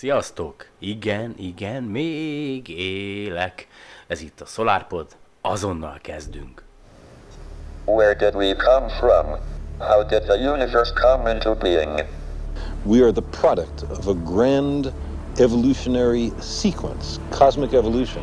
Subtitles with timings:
[0.00, 0.66] Sziasztok!
[0.78, 3.66] Igen, igen, még élek.
[4.06, 5.06] Ez itt a SolarPod,
[5.40, 6.62] azonnal kezdünk.
[7.84, 9.26] Where did we come from?
[9.78, 12.06] How did the universe come into being?
[12.84, 14.92] We are the product of a grand
[15.36, 18.22] evolutionary sequence, cosmic evolution.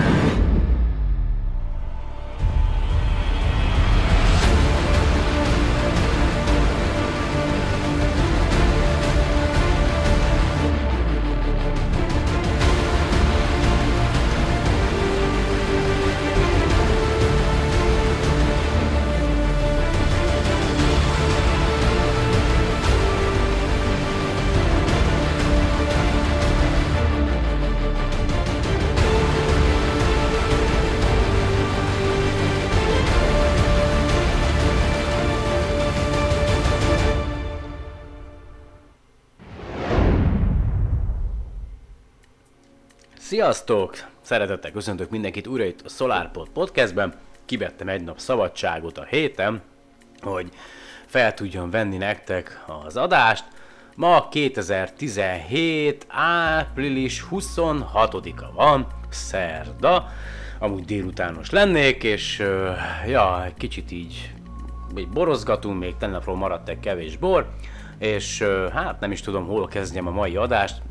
[43.41, 43.95] Sziasztok!
[44.21, 47.13] Szeretettel köszöntök mindenkit újra itt a SolarPod podcastben.
[47.45, 49.61] Kivettem egy nap szabadságot a héten,
[50.19, 50.49] hogy
[51.05, 53.43] fel tudjam venni nektek az adást.
[53.95, 56.05] Ma 2017.
[56.07, 60.07] április 26-a van, szerda.
[60.59, 62.43] Amúgy délutános lennék, és
[63.07, 64.31] ja, egy kicsit így
[64.93, 67.49] még borozgatunk, még tegnapról maradt egy kevés bor,
[67.97, 68.43] és
[68.73, 70.81] hát nem is tudom, hol kezdjem a mai adást,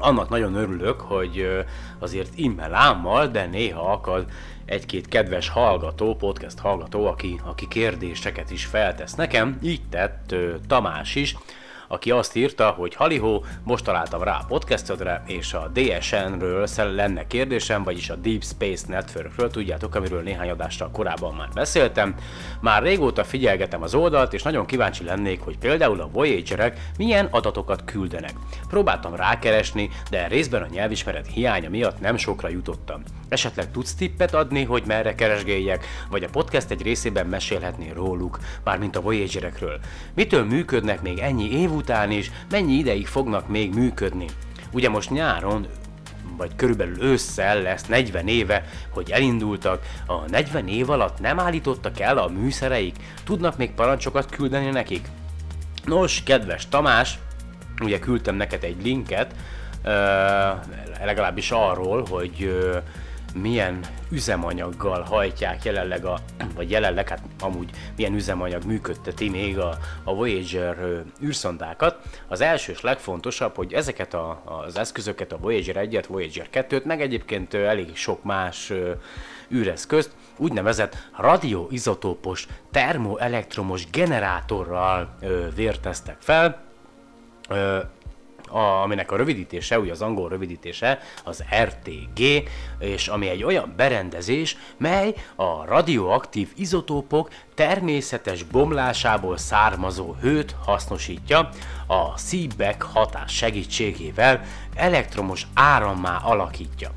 [0.00, 1.64] annak nagyon örülök, hogy
[1.98, 4.26] azért immel ámmal, de néha akad
[4.64, 9.58] egy-két kedves hallgató, podcast hallgató, aki, aki kérdéseket is feltesz nekem.
[9.62, 10.34] Így tett
[10.66, 11.36] Tamás is,
[11.88, 17.82] aki azt írta, hogy Halihó, most találtam rá a podcastodra, és a DSN-ről lenne kérdésem,
[17.82, 22.14] vagyis a Deep Space Networkről, tudjátok, amiről néhány adással korábban már beszéltem.
[22.60, 27.84] Már régóta figyelgetem az oldalt, és nagyon kíváncsi lennék, hogy például a Voyagerek milyen adatokat
[27.84, 28.32] küldenek.
[28.68, 33.02] Próbáltam rákeresni, de részben a nyelvismeret hiánya miatt nem sokra jutottam.
[33.28, 38.96] Esetleg tudsz tippet adni, hogy merre keresgéljek, vagy a podcast egy részében mesélhetnél róluk, mármint
[38.96, 39.80] a Voyagerekről.
[40.14, 44.26] Mitől működnek még ennyi év után is, mennyi ideig fognak még működni?
[44.72, 45.66] Ugye most nyáron
[46.36, 52.18] vagy körülbelül ősszel lesz 40 éve, hogy elindultak, a 40 év alatt nem állítottak el
[52.18, 55.08] a műszereik, tudnak még parancsokat küldeni nekik?
[55.84, 57.18] Nos, kedves Tamás,
[57.82, 59.34] ugye küldtem neked egy linket,
[61.04, 62.58] legalábbis arról, hogy
[63.34, 63.80] milyen
[64.10, 66.18] üzemanyaggal hajtják jelenleg a,
[66.54, 71.96] vagy jelenleg, hát amúgy milyen üzemanyag működteti még a, a Voyager űrszondákat.
[72.28, 77.00] Az első és legfontosabb, hogy ezeket a, az eszközöket, a Voyager 1-et, Voyager 2-t, meg
[77.00, 78.72] egyébként elég sok más
[79.50, 86.60] űreszközt úgynevezett radioizotópos termoelektromos generátorral ö, vérteztek fel,
[88.50, 92.48] a, aminek a rövidítése, ugye az angol rövidítése az RTG,
[92.78, 101.48] és ami egy olyan berendezés, mely a radioaktív izotópok természetes bomlásából származó hőt hasznosítja,
[101.86, 104.44] a Seebeck hatás segítségével
[104.74, 106.90] elektromos árammá alakítja.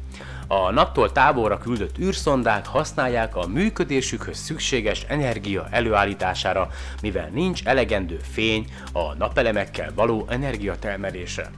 [0.53, 6.69] A naptól távolra küldött űrszondák használják a működésükhöz szükséges energia előállítására,
[7.01, 11.49] mivel nincs elegendő fény a napelemekkel való energiatermelésre.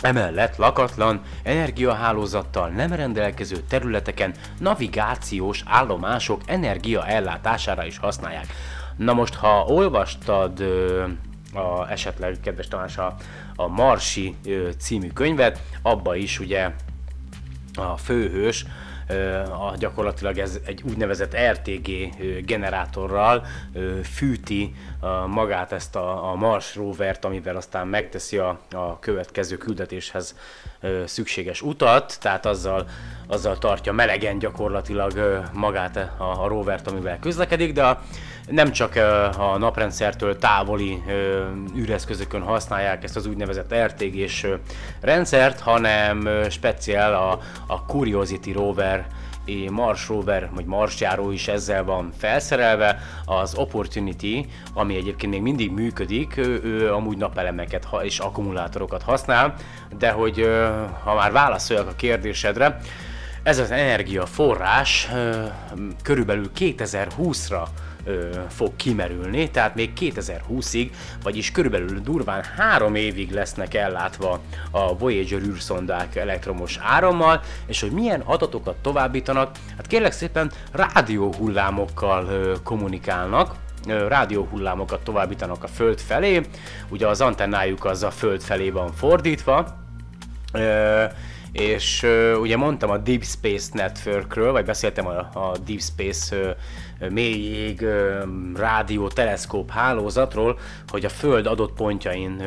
[0.00, 8.46] Emellett lakatlan, energiahálózattal nem rendelkező területeken navigációs állomások energia ellátására is használják.
[8.96, 11.04] Na most, ha olvastad ö,
[11.54, 13.14] a, esetleg, kedves Tamás, a,
[13.56, 16.70] a Marsi ö, című könyvet, abba is ugye
[17.78, 18.64] a főhős
[19.50, 21.90] a, gyakorlatilag ez egy úgynevezett RTG
[22.44, 23.46] generátorral
[24.02, 24.74] fűti
[25.26, 30.36] magát ezt a, a Mars rovert, amivel aztán megteszi a, a következő küldetéshez
[31.04, 32.86] szükséges utat, tehát azzal
[33.28, 38.02] azzal tartja melegen gyakorlatilag magát a, a rovert, amivel közlekedik, de a,
[38.50, 38.96] nem csak
[39.38, 41.02] a naprendszertől távoli
[41.76, 44.46] űreszközökön használják ezt az úgynevezett RTG-s
[45.00, 49.06] rendszert, hanem speciál a, a Curiosity rover
[49.70, 56.36] Mars rover, vagy Marsjáró is ezzel van felszerelve, az Opportunity, ami egyébként még mindig működik,
[56.36, 59.54] ő, ő amúgy napelemeket és akkumulátorokat használ,
[59.98, 60.50] de hogy
[61.04, 62.78] ha már válaszoljak a kérdésedre,
[63.42, 65.08] ez az energiaforrás
[66.02, 67.62] körülbelül 2020-ra
[68.48, 70.90] fog kimerülni, tehát még 2020-ig,
[71.22, 74.40] vagyis körülbelül durván három évig lesznek ellátva
[74.70, 83.54] a Voyager űrszondák elektromos árammal, és hogy milyen adatokat továbbítanak, hát kérlek szépen rádióhullámokkal kommunikálnak,
[84.08, 86.40] rádióhullámokat továbbítanak a Föld felé,
[86.88, 89.76] ugye az antennájuk az a Föld felé van fordítva,
[91.58, 92.06] és
[92.40, 96.56] ugye mondtam a Deep Space Networkről, vagy beszéltem a, a Deep Space
[97.10, 97.86] mélyég
[98.54, 100.58] rádió teleszkóp hálózatról,
[100.88, 102.42] hogy a Föld adott pontjain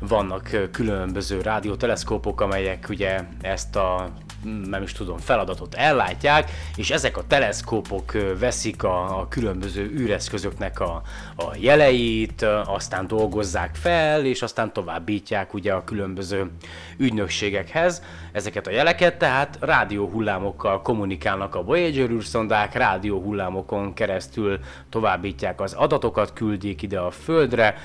[0.00, 4.10] vannak különböző rádióteleszkópok, amelyek ugye ezt a
[4.44, 11.02] nem is tudom, feladatot ellátják, és ezek a teleszkópok veszik a, a különböző űreszközöknek a,
[11.36, 16.50] a jeleit, aztán dolgozzák fel, és aztán továbbítják ugye a különböző
[16.96, 18.02] ügynökségekhez
[18.32, 24.58] ezeket a jeleket, tehát rádióhullámokkal kommunikálnak a Voyager űrszondák, rádióhullámokon keresztül
[24.88, 27.76] továbbítják az adatokat, küldik ide a Földre,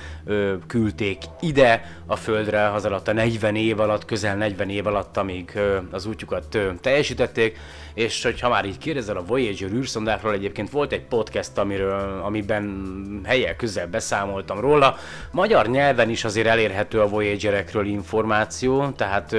[0.66, 5.58] küldték ide a Földre az alatt a 40 év alatt, közel 40 év alatt, amíg
[5.90, 6.43] az útjukat
[6.80, 7.58] teljesítették,
[7.94, 13.56] és hogyha már így kérdezel a Voyager űrszondákról, egyébként volt egy podcast, amiről, amiben helyek
[13.56, 14.96] közel beszámoltam róla.
[15.30, 19.36] Magyar nyelven is azért elérhető a Voyagerekről információ, tehát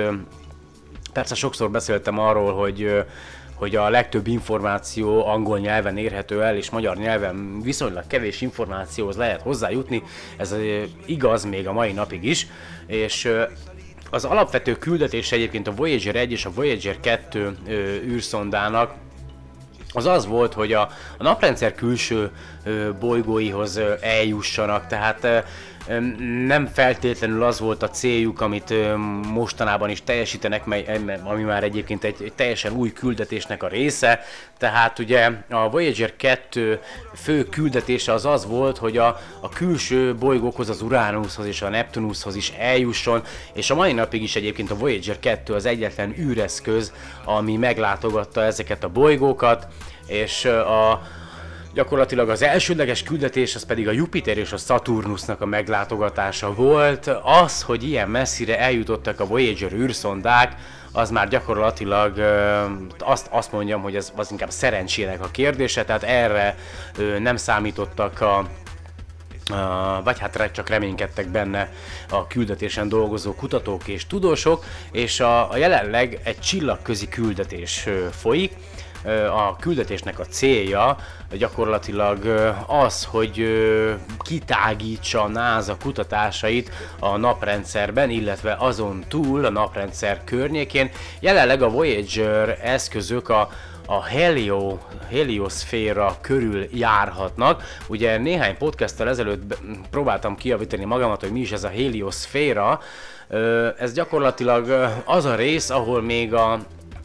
[1.14, 3.06] Persze sokszor beszéltem arról, hogy
[3.56, 9.42] hogy a legtöbb információ angol nyelven érhető el, és magyar nyelven viszonylag kevés információhoz lehet
[9.42, 10.04] hozzájutni.
[10.38, 10.56] Ez
[11.06, 12.48] igaz még a mai napig is,
[12.88, 13.30] és
[14.16, 17.58] az alapvető küldetés egyébként a Voyager 1 és a Voyager 2
[18.06, 18.94] űrszondának
[19.94, 20.82] az az volt, hogy a,
[21.18, 22.32] a naprendszer külső
[22.64, 25.38] ö, bolygóihoz ö, eljussanak, tehát ö,
[26.46, 28.74] nem feltétlenül az volt a céljuk, amit
[29.32, 34.20] mostanában is teljesítenek, mely, ami már egyébként egy, teljesen új küldetésnek a része.
[34.58, 36.80] Tehát ugye a Voyager 2
[37.16, 42.36] fő küldetése az az volt, hogy a, a külső bolygókhoz, az Uranushoz és a Neptunushoz
[42.36, 43.24] is eljusson,
[43.54, 46.94] és a mai napig is egyébként a Voyager 2 az egyetlen űreszköz,
[47.26, 49.68] ami meglátogatta ezeket a bolygókat,
[50.08, 51.02] és a,
[51.76, 57.08] Gyakorlatilag az elsődleges küldetés az pedig a Jupiter és a Saturnusnak a meglátogatása volt.
[57.24, 60.56] Az, hogy ilyen messzire eljutottak a Voyager űrszondák,
[60.92, 62.20] az már gyakorlatilag
[63.00, 66.58] azt, azt mondjam, hogy ez az inkább szerencsének a kérdése, tehát erre
[67.20, 68.48] nem számítottak a,
[70.04, 71.72] vagy hát csak reménykedtek benne
[72.10, 78.52] a küldetésen dolgozó kutatók és tudósok, és a, a jelenleg egy csillagközi küldetés folyik,
[79.32, 80.98] a küldetésnek a célja
[81.32, 82.26] gyakorlatilag
[82.68, 83.48] az, hogy
[84.20, 90.90] kitágítsa a NASA kutatásait a naprendszerben, illetve azon túl a naprendszer környékén.
[91.20, 93.50] Jelenleg a Voyager eszközök a
[93.88, 94.78] a helio,
[95.10, 97.64] helioszféra körül járhatnak.
[97.88, 99.58] Ugye néhány podcasttel ezelőtt
[99.90, 102.80] próbáltam kiavítani magamat, hogy mi is ez a helioszféra.
[103.80, 106.60] Ez gyakorlatilag az a rész, ahol még a,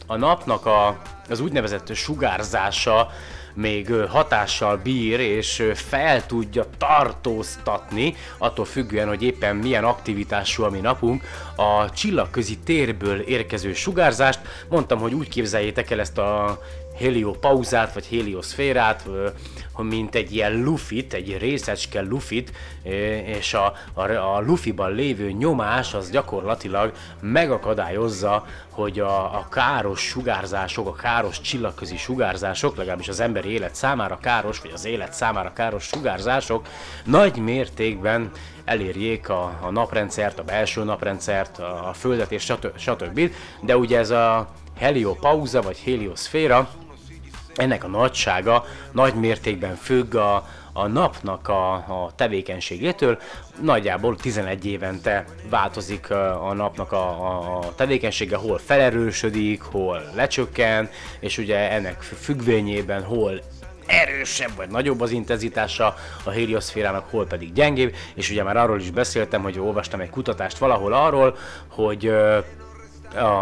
[0.07, 1.01] a napnak a,
[1.31, 3.11] az úgynevezett sugárzása
[3.53, 10.79] még hatással bír és fel tudja tartóztatni, attól függően, hogy éppen milyen aktivitású a mi
[10.79, 11.23] napunk,
[11.55, 14.39] a csillagközi térből érkező sugárzást.
[14.69, 16.61] Mondtam, hogy úgy képzeljétek el ezt a
[17.01, 19.09] heliopauzát, vagy helioszférát,
[19.77, 22.51] mint egy ilyen lufit, egy részecske lufit,
[23.25, 26.91] és a, a, a lufiban lévő nyomás az gyakorlatilag
[27.21, 34.17] megakadályozza, hogy a, a káros sugárzások, a káros csillagközi sugárzások, legalábbis az emberi élet számára
[34.17, 36.67] káros, vagy az élet számára káros sugárzások
[37.05, 38.31] nagy mértékben
[38.65, 42.77] elérjék a, a naprendszert, a belső naprendszert, a, a Földet és stb.
[42.77, 43.31] stb.
[43.61, 46.69] De ugye ez a heliopauza vagy helioszféra,
[47.55, 53.19] ennek a nagysága nagy mértékben függ a, a napnak a, a tevékenységétől.
[53.61, 57.07] Nagyjából 11 évente változik a napnak a,
[57.57, 60.89] a, tevékenysége, hol felerősödik, hol lecsökken,
[61.19, 63.41] és ugye ennek függvényében hol
[63.85, 68.91] erősebb vagy nagyobb az intenzitása a helioszférának, hol pedig gyengébb, és ugye már arról is
[68.91, 72.13] beszéltem, hogy olvastam egy kutatást valahol arról, hogy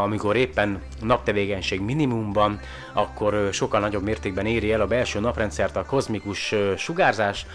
[0.03, 2.59] amikor éppen naptevékenység minimumban,
[2.93, 7.45] akkor sokkal nagyobb mértékben éri el a belső naprendszert a kozmikus sugárzás,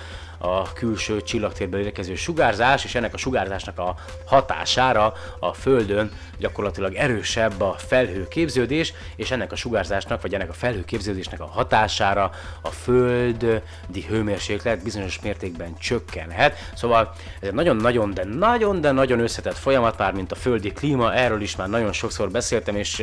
[0.45, 3.95] a külső csillagtérből érkező sugárzás, és ennek a sugárzásnak a
[4.27, 11.41] hatására a Földön gyakorlatilag erősebb a felhőképződés, és ennek a sugárzásnak, vagy ennek a felhőképződésnek
[11.41, 12.31] a hatására
[12.63, 16.59] a földi hőmérséklet bizonyos mértékben csökkenhet.
[16.75, 21.15] Szóval ez egy nagyon-nagyon, de nagyon, de nagyon összetett folyamat, már mint a földi klíma,
[21.15, 22.99] erről is már nagyon sokszor beszéltem, és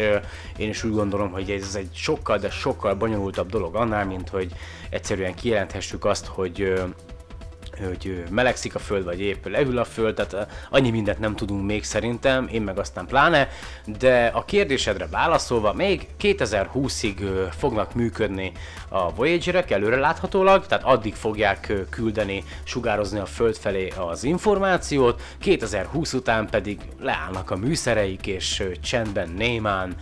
[0.58, 4.52] én is úgy gondolom, hogy ez egy sokkal, de sokkal bonyolultabb dolog annál, mint hogy
[4.90, 6.74] egyszerűen kijelenthessük azt, hogy
[7.88, 11.84] hogy melegszik a föld, vagy épp leül a föld, tehát annyi mindent nem tudunk még
[11.84, 13.50] szerintem, én meg aztán pláne,
[13.86, 18.52] de a kérdésedre válaszolva, még 2020-ig fognak működni
[18.90, 26.14] a Voyager-ek előre láthatólag, tehát addig fogják küldeni, sugározni a föld felé az információt, 2020
[26.14, 29.96] után pedig leállnak a műszereik, és csendben, némán,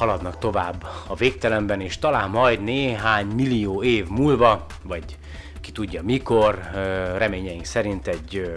[0.00, 5.04] haladnak tovább a végtelenben, és talán majd néhány millió év múlva, vagy
[5.60, 6.70] ki tudja mikor,
[7.16, 8.52] reményeink szerint egy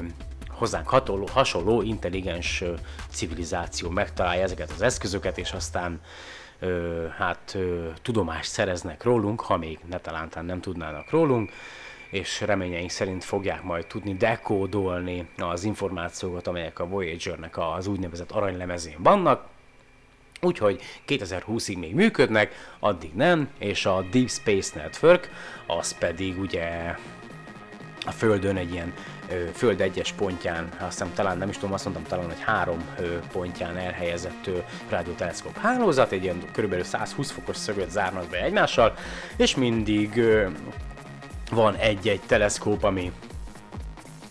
[0.50, 2.63] hozzánk hatoló, hasonló intelligens
[3.10, 6.01] civilizáció megtalálja ezeket az eszközöket, és aztán
[7.17, 7.57] hát
[8.01, 11.51] tudomást szereznek rólunk, ha még ne talántán nem tudnának rólunk,
[12.10, 18.98] és reményeink szerint fogják majd tudni dekódolni az információkat, amelyek a Voyager-nek az úgynevezett aranylemezén
[19.00, 19.48] vannak,
[20.43, 25.29] Úgyhogy 2020-ig még működnek, addig nem, és a Deep Space Network
[25.67, 26.95] az pedig ugye
[28.05, 28.93] a Földön egy ilyen
[29.29, 32.83] ö, Föld egyes pontján, azt hiszem talán nem is tudom, azt mondtam talán, hogy három
[33.00, 34.57] ö, pontján elhelyezett ö,
[34.89, 36.83] radioteleszkóp hálózat, egy ilyen kb.
[36.83, 38.93] 120 fokos szöget zárnak be egymással,
[39.38, 40.47] és mindig ö,
[41.51, 43.12] van egy-egy teleszkóp, ami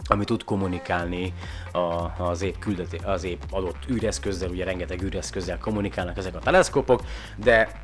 [0.07, 1.33] ami tud kommunikálni
[1.73, 7.03] a, az épp küldeti, az épp adott űreszközzel, ugye rengeteg űreszközzel kommunikálnak ezek a teleszkópok,
[7.37, 7.82] de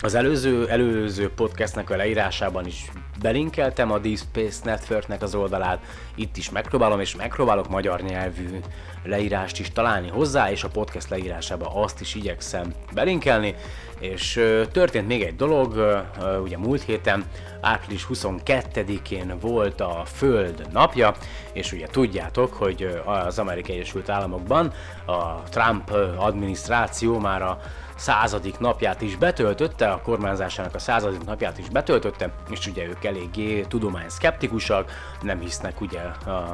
[0.00, 5.84] az előző, előző podcastnek a leírásában is belinkeltem a Deep Space Networknek az oldalát,
[6.14, 8.58] itt is megpróbálom, és megpróbálok magyar nyelvű
[9.04, 13.54] leírást is találni hozzá, és a podcast leírásában azt is igyekszem belinkelni,
[13.98, 14.32] és
[14.72, 16.02] történt még egy dolog,
[16.42, 17.24] ugye múlt héten,
[17.60, 21.14] április 22-én volt a Föld napja,
[21.52, 24.72] és ugye tudjátok, hogy az Amerikai Egyesült Államokban
[25.06, 27.60] a Trump adminisztráció már a
[27.96, 33.60] századik napját is betöltötte, a kormányzásának a századik napját is betöltötte, és ugye ők eléggé
[33.60, 34.90] tudomány szkeptikusak,
[35.22, 36.00] nem hisznek ugye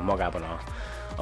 [0.05, 0.59] magában a,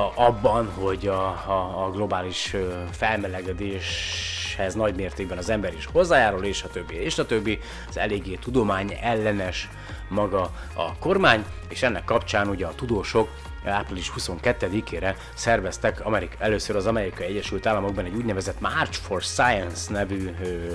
[0.01, 2.57] a, abban, hogy a, a, a globális
[2.91, 7.59] felmelegedéshez nagy mértékben az ember is hozzájárul, és a többi, és a többi,
[7.89, 9.69] az eléggé tudomány ellenes
[10.09, 13.29] maga a kormány, és ennek kapcsán ugye a tudósok
[13.65, 20.31] április 22-ére szerveztek Amerik- először az Amerikai Egyesült Államokban egy úgynevezett March for Science nevű
[20.43, 20.73] ö,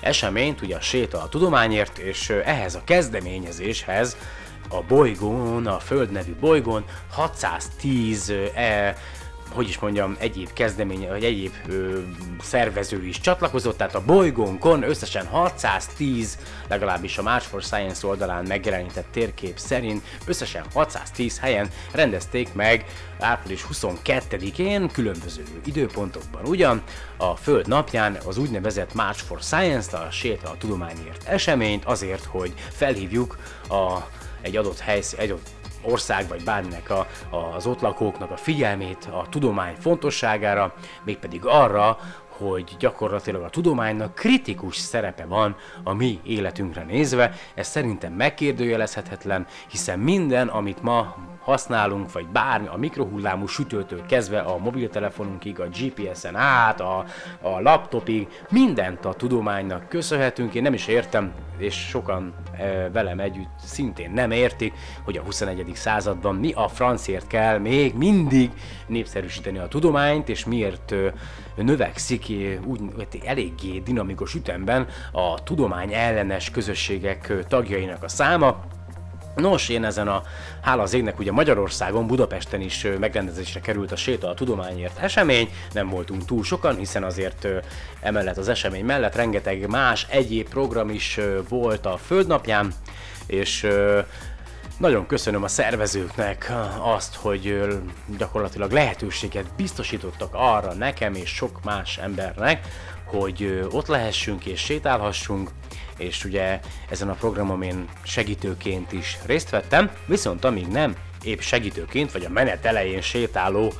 [0.00, 4.16] eseményt, ugye a séta a tudományért, és ö, ehhez a kezdeményezéshez
[4.68, 8.96] a bolygón, a Föld nevű bolygón 610 ö, e,
[9.54, 11.98] hogy is mondjam, egyéb kezdeménye, vagy egyéb ö,
[12.42, 19.06] szervező is csatlakozott, tehát a bolygónkon összesen 610, legalábbis a March for Science oldalán megjelenített
[19.12, 22.84] térkép szerint összesen 610 helyen rendezték meg
[23.20, 26.44] április 22-én különböző időpontokban.
[26.44, 26.82] Ugyan
[27.16, 32.52] a Föld napján az úgynevezett March for Science, a Séta a Tudományért eseményt azért, hogy
[32.70, 33.98] felhívjuk a
[34.44, 35.50] egy adott helyszín, egy adott
[35.84, 37.06] ország vagy bárminek a,
[37.54, 40.74] az ott lakóknak a figyelmét a tudomány fontosságára,
[41.04, 41.98] mégpedig arra,
[42.28, 49.98] hogy gyakorlatilag a tudománynak kritikus szerepe van a mi életünkre nézve, ez szerintem megkérdőjelezhetetlen, hiszen
[49.98, 56.80] minden, amit ma használunk, vagy bármi, a mikrohullámú sütőtől kezdve a mobiltelefonunkig, a GPS-en át,
[56.80, 57.04] a,
[57.40, 60.54] a laptopig, mindent a tudománynak köszönhetünk.
[60.54, 64.72] Én nem is értem, és sokan e, velem együtt szintén nem értik,
[65.04, 65.70] hogy a 21.
[65.74, 68.50] században mi a francért kell még mindig
[68.86, 71.12] népszerűsíteni a tudományt, és miért e,
[71.56, 72.26] növekszik
[72.66, 72.80] úgy
[73.24, 78.64] eléggé dinamikus ütemben a tudomány ellenes közösségek tagjainak a száma,
[79.34, 80.22] Nos, én ezen a,
[80.60, 85.88] hála az égnek, ugye Magyarországon, Budapesten is megrendezésre került a Séta a Tudományért esemény, nem
[85.88, 87.46] voltunk túl sokan, hiszen azért
[88.00, 92.72] emellett az esemény mellett rengeteg más egyéb program is volt a Földnapján,
[93.26, 93.66] és
[94.78, 97.68] nagyon köszönöm a szervezőknek azt, hogy
[98.18, 102.66] gyakorlatilag lehetőséget biztosítottak arra nekem és sok más embernek,
[103.04, 105.50] hogy ott lehessünk és sétálhassunk,
[105.98, 112.12] és ugye ezen a programon én segítőként is részt vettem, viszont amíg nem épp segítőként,
[112.12, 113.72] vagy a menet elején sétáló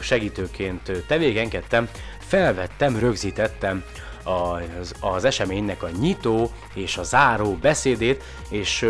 [0.00, 3.84] segítőként tevékenykedtem, felvettem, rögzítettem
[4.22, 8.88] az, az eseménynek a nyitó és a záró beszédét, és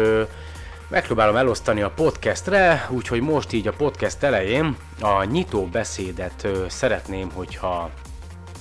[0.89, 7.91] megpróbálom elosztani a podcastre, úgyhogy most így a podcast elején a nyitó beszédet szeretném, hogyha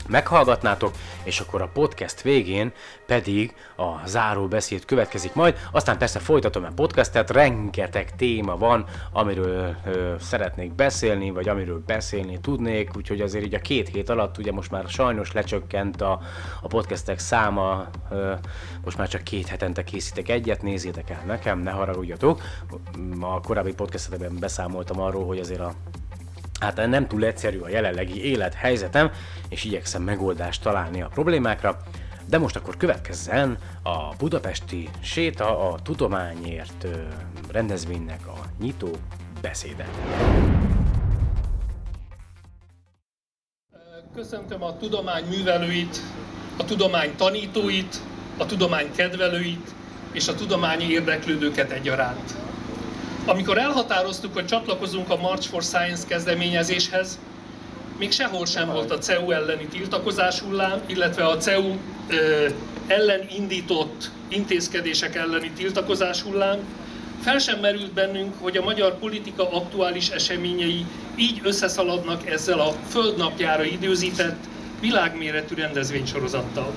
[0.07, 2.71] meghallgatnátok, és akkor a podcast végén
[3.05, 5.57] pedig a záró beszéd következik majd.
[5.71, 12.39] Aztán persze folytatom a podcastet, rengeteg téma van, amiről ö, szeretnék beszélni, vagy amiről beszélni
[12.39, 16.21] tudnék, úgyhogy azért így a két hét alatt ugye most már sajnos lecsökkent a,
[16.61, 18.33] a podcastek száma, ö,
[18.83, 22.41] most már csak két hetente készítek egyet, nézzétek el nekem, ne haragudjatok.
[23.19, 25.73] A korábbi podcastekben beszámoltam arról, hogy azért a
[26.59, 29.11] Hát nem túl egyszerű a jelenlegi élethelyzetem,
[29.49, 31.77] és igyekszem megoldást találni a problémákra,
[32.29, 36.87] de most akkor következzen a budapesti séta a tudományért
[37.51, 38.89] rendezvénynek a nyitó
[39.41, 39.87] beszéde.
[44.15, 46.01] Köszöntöm a tudomány művelőit,
[46.57, 48.01] a tudomány tanítóit,
[48.37, 49.75] a tudomány kedvelőit
[50.11, 52.46] és a tudományi érdeklődőket egyaránt.
[53.27, 57.19] Amikor elhatároztuk, hogy csatlakozunk a March for Science kezdeményezéshez,
[57.97, 61.75] még sehol sem volt a CEU elleni tiltakozás hullám, illetve a CEU
[62.07, 62.47] ö,
[62.87, 66.59] ellen indított intézkedések elleni tiltakozás hullám.
[67.21, 73.63] Fel sem merült bennünk, hogy a magyar politika aktuális eseményei így összeszaladnak ezzel a földnapjára
[73.63, 74.43] időzített,
[74.79, 76.73] világméretű rendezvénysorozattal.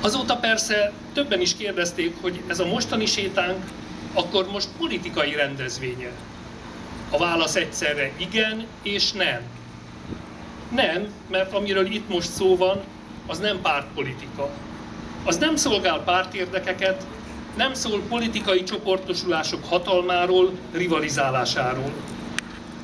[0.00, 3.64] Azóta persze többen is kérdezték, hogy ez a mostani sétánk
[4.14, 6.10] akkor most politikai rendezvénye?
[7.10, 9.40] A válasz egyszerre igen és nem.
[10.70, 12.80] Nem, mert amiről itt most szó van,
[13.26, 14.50] az nem pártpolitika.
[15.24, 17.06] Az nem szolgál pártérdekeket,
[17.56, 21.92] nem szól politikai csoportosulások hatalmáról, rivalizálásáról.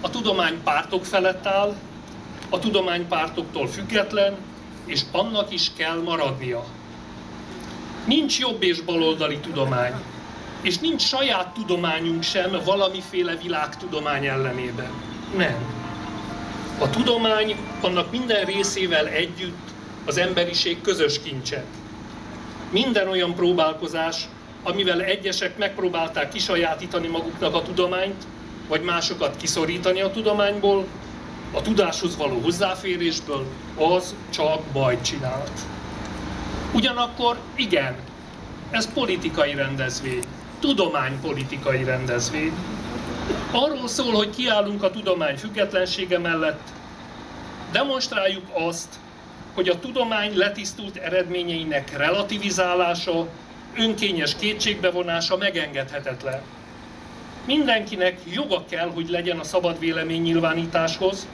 [0.01, 1.77] A tudomány pártok felett áll,
[2.51, 4.37] a tudomány pártoktól független,
[4.85, 6.65] és annak is kell maradnia.
[8.05, 9.95] Nincs jobb és baloldali tudomány
[10.67, 14.91] és nincs saját tudományunk sem valamiféle világtudomány ellenében.
[15.37, 15.57] Nem.
[16.79, 19.69] A tudomány annak minden részével együtt
[20.05, 21.65] az emberiség közös kincse.
[22.71, 24.29] Minden olyan próbálkozás,
[24.63, 28.27] amivel egyesek megpróbálták kisajátítani maguknak a tudományt,
[28.69, 30.87] vagy másokat kiszorítani a tudományból,
[31.53, 35.61] a tudáshoz való hozzáférésből, az csak bajt csinált.
[36.73, 37.97] Ugyanakkor igen,
[38.71, 40.25] ez politikai rendezvény
[40.61, 42.53] tudománypolitikai rendezvény.
[43.51, 46.69] Arról szól, hogy kiállunk a tudomány függetlensége mellett,
[47.73, 48.95] demonstráljuk azt,
[49.55, 53.27] hogy a tudomány letisztult eredményeinek relativizálása,
[53.79, 56.41] önkényes kétségbevonása megengedhetetlen.
[57.47, 61.27] Mindenkinek joga kell, hogy legyen a szabad vélemény nyilvánításhoz,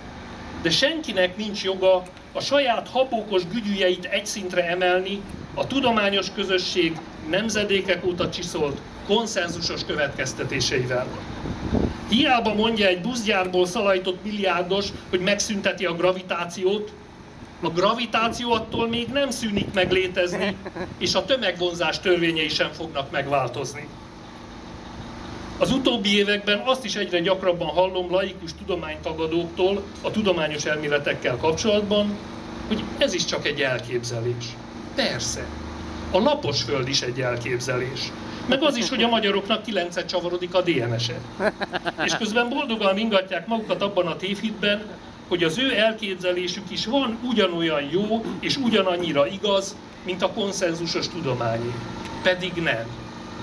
[0.62, 5.22] de senkinek nincs joga a saját habókos gügyűjeit egy szintre emelni
[5.54, 6.96] a tudományos közösség
[7.28, 11.06] nemzedékek óta csiszolt konszenzusos következtetéseivel.
[12.08, 16.92] Hiába mondja egy buszgyárból szalajtott milliárdos, hogy megszünteti a gravitációt,
[17.60, 20.56] a gravitáció attól még nem szűnik meg létezni,
[20.98, 23.88] és a tömegvonzás törvényei sem fognak megváltozni.
[25.58, 32.16] Az utóbbi években azt is egyre gyakrabban hallom laikus tudománytagadóktól a tudományos elméletekkel kapcsolatban,
[32.68, 34.44] hogy ez is csak egy elképzelés.
[34.94, 35.46] Persze,
[36.12, 38.12] a lapos föld is egy elképzelés.
[38.48, 41.20] Meg az is, hogy a magyaroknak kilencet csavarodik a DNS-e.
[42.04, 44.82] És közben boldogan ingatják magukat abban a tévhitben,
[45.28, 51.72] hogy az ő elképzelésük is van ugyanolyan jó és ugyanannyira igaz, mint a konszenzusos tudományi.
[52.22, 52.86] Pedig nem.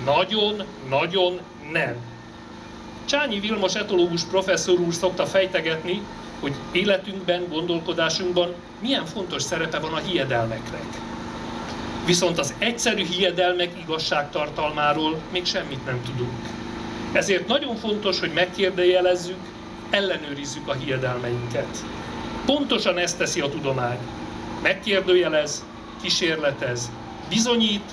[0.05, 1.39] Nagyon, nagyon
[1.71, 1.95] nem.
[3.05, 6.01] Csányi Vilmos etológus professzor úr szokta fejtegetni,
[6.39, 10.83] hogy életünkben, gondolkodásunkban milyen fontos szerepe van a hiedelmeknek.
[12.09, 16.39] Viszont az egyszerű hiedelmek igazságtartalmáról még semmit nem tudunk.
[17.11, 19.39] Ezért nagyon fontos, hogy megkérdőjelezzük,
[19.89, 21.85] ellenőrizzük a hiedelmeinket.
[22.45, 23.97] Pontosan ezt teszi a tudomány.
[24.61, 25.65] Megkérdőjelez,
[26.01, 26.91] kísérletez,
[27.29, 27.91] bizonyít,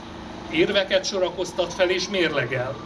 [0.50, 2.76] érveket sorakoztat fel és mérlegel.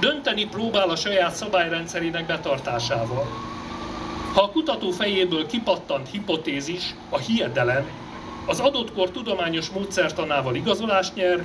[0.00, 3.26] Dönteni próbál a saját szabályrendszerének betartásával.
[4.32, 7.86] Ha a kutató fejéből kipattant hipotézis, a hiedelem,
[8.46, 11.44] az adott kor tudományos módszertanával igazolást nyer,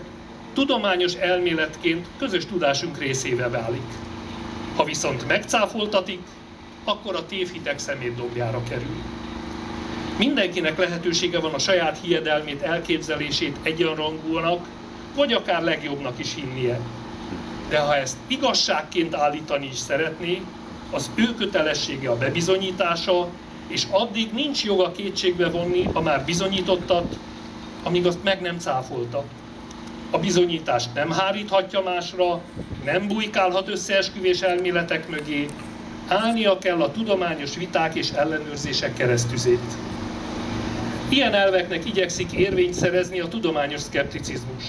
[0.53, 3.87] tudományos elméletként közös tudásunk részévé válik.
[4.75, 6.19] Ha viszont megcáfoltatik,
[6.83, 9.03] akkor a tévhitek szemét dobjára kerül.
[10.17, 14.67] Mindenkinek lehetősége van a saját hiedelmét, elképzelését egyenrangúnak,
[15.15, 16.79] vagy akár legjobbnak is hinnie.
[17.69, 20.41] De ha ezt igazságként állítani is szeretné,
[20.91, 23.29] az ő kötelessége a bebizonyítása,
[23.69, 27.17] és addig nincs joga kétségbe vonni a már bizonyítottat,
[27.83, 29.23] amíg azt meg nem cáfolta.
[30.11, 32.41] A bizonyítást nem háríthatja másra,
[32.85, 35.45] nem bujkálhat összeesküvés elméletek mögé,
[36.07, 39.77] állnia kell a tudományos viták és ellenőrzések keresztüzét.
[41.09, 44.63] Ilyen elveknek igyekszik érvényt szerezni a tudományos szkepticizmus.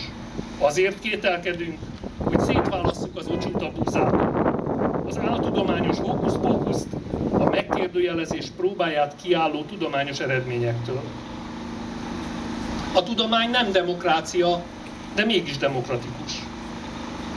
[0.59, 1.79] Azért kételkedünk,
[2.19, 5.05] hogy szétválasszuk az ocsút a búzától.
[5.09, 6.35] Az áltudományos hókusz
[7.39, 7.45] a
[8.21, 11.01] megkérdőjelezés próbáját kiálló tudományos eredményektől.
[12.95, 14.63] A tudomány nem demokrácia,
[15.15, 16.33] de mégis demokratikus.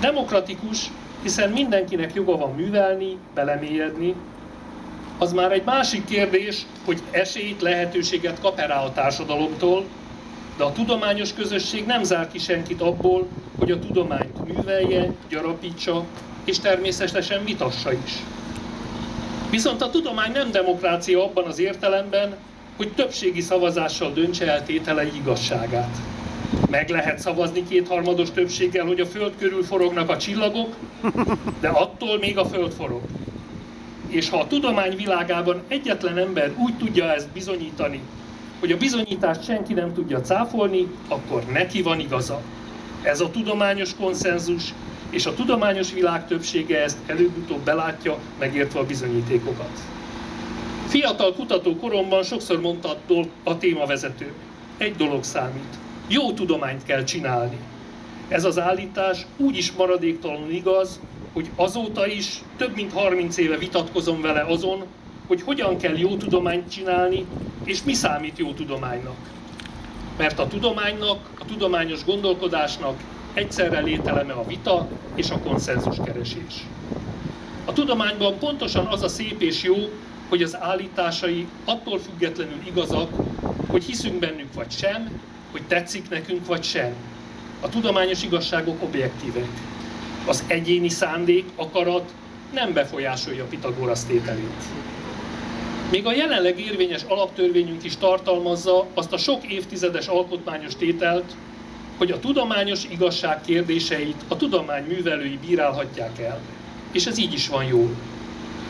[0.02, 0.91] Demokratikus,
[1.22, 4.15] hiszen mindenkinek joga van művelni, belemélyedni.
[5.17, 9.86] Az már egy másik kérdés, hogy esélyt, lehetőséget kap -e rá a társadalomtól,
[10.58, 16.06] de a tudományos közösség nem zár ki senkit abból, hogy a tudományt művelje, gyarapítsa,
[16.43, 18.24] és természetesen vitassa is.
[19.53, 22.35] Viszont a tudomány nem demokrácia abban az értelemben,
[22.77, 25.97] hogy többségi szavazással döntse el tételei igazságát.
[26.69, 30.75] Meg lehet szavazni kétharmados többséggel, hogy a Föld körül forognak a csillagok,
[31.59, 33.01] de attól még a Föld forog.
[34.07, 38.01] És ha a tudomány világában egyetlen ember úgy tudja ezt bizonyítani,
[38.59, 42.41] hogy a bizonyítást senki nem tudja cáfolni, akkor neki van igaza.
[43.01, 44.73] Ez a tudományos konszenzus,
[45.13, 49.80] és a tudományos világ többsége ezt előbb-utóbb belátja, megértve a bizonyítékokat.
[50.88, 52.97] Fiatal kutató koromban sokszor mondta
[53.43, 54.32] a témavezető,
[54.78, 57.58] egy dolog számít, jó tudományt kell csinálni.
[58.28, 60.99] Ez az állítás úgy is maradéktalanul igaz,
[61.34, 64.84] hogy azóta is több mint 30 éve vitatkozom vele azon,
[65.28, 67.26] hogy hogyan kell jó tudományt csinálni,
[67.63, 69.17] és mi számít jó tudománynak.
[70.17, 72.99] Mert a tudománynak, a tudományos gondolkodásnak
[73.34, 76.65] egyszerre lételeme a vita és a konszenzuskeresés.
[77.65, 79.76] A tudományban pontosan az a szép és jó,
[80.30, 83.10] hogy az állításai attól függetlenül igazak,
[83.67, 86.93] hogy hiszünk bennük vagy sem, hogy tetszik nekünk vagy sem.
[87.62, 89.48] A tudományos igazságok objektívek.
[90.28, 92.13] Az egyéni szándék, akarat
[92.54, 94.63] nem befolyásolja Pitagorasz tételét.
[95.91, 101.36] Még a jelenleg érvényes alaptörvényünk is tartalmazza azt a sok évtizedes alkotmányos tételt,
[102.03, 106.39] hogy a tudományos igazság kérdéseit a tudomány művelői bírálhatják el.
[106.91, 107.89] És ez így is van jól.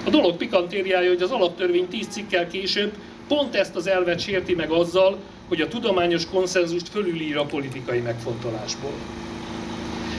[0.05, 2.93] A dolog pikantériája, hogy az alaptörvény 10 cikkel később
[3.27, 5.17] pont ezt az elvet sérti meg azzal,
[5.47, 8.93] hogy a tudományos konszenzust fölülír a politikai megfontolásból.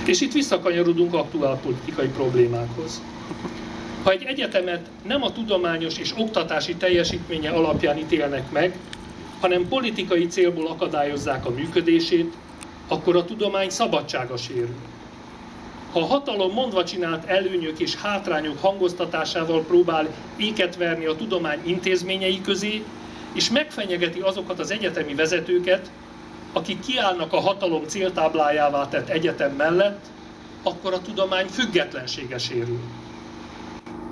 [0.06, 3.02] És itt visszakanyarodunk aktuál politikai problémákhoz.
[4.02, 8.76] Ha egy egyetemet nem a tudományos és oktatási teljesítménye alapján ítélnek meg,
[9.40, 12.32] hanem politikai célból akadályozzák a működését,
[12.88, 14.74] akkor a tudomány szabadsága sérül.
[15.92, 22.40] Ha a hatalom mondva csinált előnyök és hátrányok hangoztatásával próbál éket verni a tudomány intézményei
[22.40, 22.84] közé,
[23.32, 25.90] és megfenyegeti azokat az egyetemi vezetőket,
[26.52, 30.04] akik kiállnak a hatalom céltáblájává tett egyetem mellett,
[30.62, 32.80] akkor a tudomány függetlensége sérül.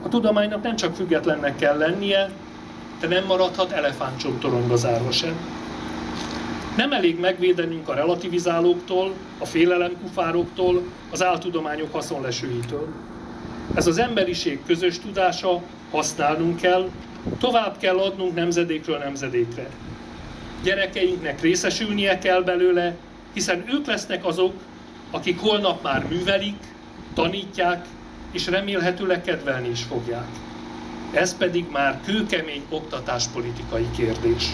[0.02, 2.30] A tudománynak nem csak függetlennek kell lennie,
[3.00, 5.62] de nem maradhat elefántcsontoronyba zárva sem.
[6.76, 12.88] Nem elég megvédenünk a relativizálóktól, a félelemkufároktól, az áltudományok haszonlesőitől.
[13.74, 16.88] Ez az emberiség közös tudása, használnunk kell,
[17.38, 19.68] tovább kell adnunk nemzedékről nemzedékre.
[20.62, 22.96] Gyerekeinknek részesülnie kell belőle,
[23.32, 24.52] hiszen ők lesznek azok,
[25.11, 26.58] akik holnap már művelik,
[27.14, 27.87] tanítják,
[28.30, 30.28] és remélhetőleg kedvelni is fogják.
[31.12, 34.44] Ez pedig már kőkemény oktatáspolitikai kérdés.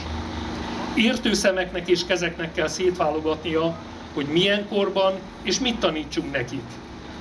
[0.94, 3.76] Értő szemeknek és kezeknek kell szétválogatnia,
[4.14, 6.64] hogy milyen korban és mit tanítsunk nekik.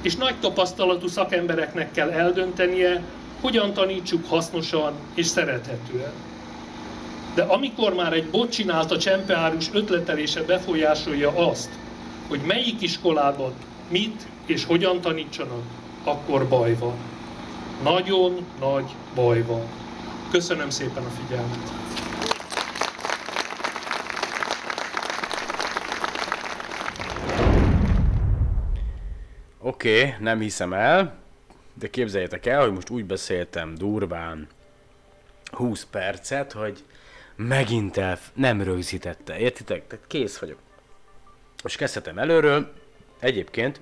[0.01, 3.03] És nagy tapasztalatú szakembereknek kell eldöntenie,
[3.41, 6.11] hogyan tanítsuk hasznosan és szerethetően.
[7.35, 11.69] De amikor már egy bot csinálta csempeárus ötletelése befolyásolja azt,
[12.27, 13.53] hogy melyik iskolában
[13.89, 15.63] mit és hogyan tanítsanak,
[16.03, 16.95] akkor baj van.
[17.83, 19.61] Nagyon nagy baj van.
[20.31, 22.06] Köszönöm szépen a figyelmet!
[29.77, 31.17] Oké, okay, nem hiszem el,
[31.73, 34.47] de képzeljétek el, hogy most úgy beszéltem durván
[35.45, 36.83] 20 percet, hogy
[37.35, 39.87] megint el nem rögzítette, értitek?
[39.87, 40.57] Tehát kész vagyok.
[41.63, 42.73] Most kezdhetem előről.
[43.19, 43.81] Egyébként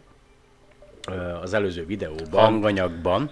[1.42, 3.30] az előző videóban, hanganyagban,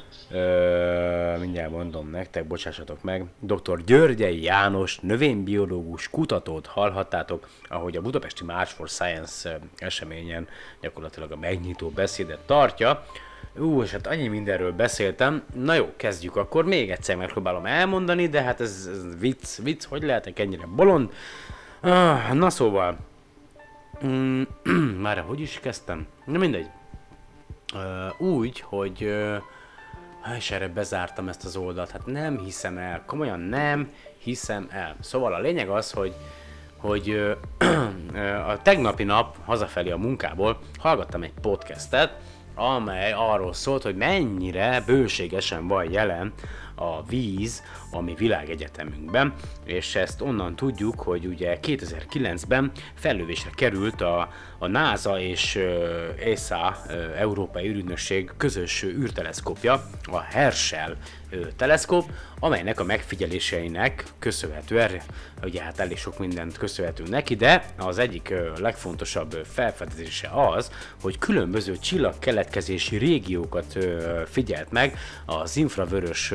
[1.40, 3.84] mindjárt mondom nektek, bocsássatok meg, dr.
[3.86, 10.48] Györgyei János, növénybiológus kutatót hallhattátok, ahogy a Budapesti March for Science eseményen
[10.82, 13.06] gyakorlatilag a megnyitó beszédet tartja.
[13.58, 15.44] Ú, és hát annyi mindenről beszéltem.
[15.54, 16.66] Na jó, kezdjük akkor.
[16.66, 21.12] Még egyszer megpróbálom elmondani, de hát ez, ez vicc, vicc, hogy lehetek ennyire bolond.
[21.82, 22.98] Ah, na szóval.
[24.06, 24.42] Mm,
[25.06, 26.08] már hogy is kezdtem?
[26.26, 26.68] Na mindegy.
[28.18, 29.16] Úgy, hogy...
[30.38, 31.92] És erre bezártam ezt az oldalt.
[31.92, 33.04] Hát nem hiszem el.
[33.06, 34.96] Komolyan nem hiszem el.
[35.00, 36.16] Szóval a lényeg az, hogy
[36.84, 37.36] hogy
[38.48, 42.20] a tegnapi nap hazafelé a munkából hallgattam egy podcastet,
[42.56, 46.34] amely arról szólt, hogy mennyire bőségesen van jelen
[46.76, 47.64] a víz
[47.96, 49.34] a mi világegyetemünkben,
[49.66, 56.78] és ezt onnan tudjuk, hogy ugye 2009-ben fellövésre került a, a NASA és uh, ESA,
[56.88, 60.98] uh, Európai űrügynökség közös űrteleszkópja, a Herschel
[61.32, 65.02] uh, teleszkóp, amelynek a megfigyeléseinek köszönhetően,
[65.44, 71.78] ugye hát elég sok mindent köszönhetünk neki, de az egyik legfontosabb felfedezése az, hogy különböző
[71.78, 73.78] csillagkeletkezési régiókat
[74.26, 76.34] figyelt meg az infravörös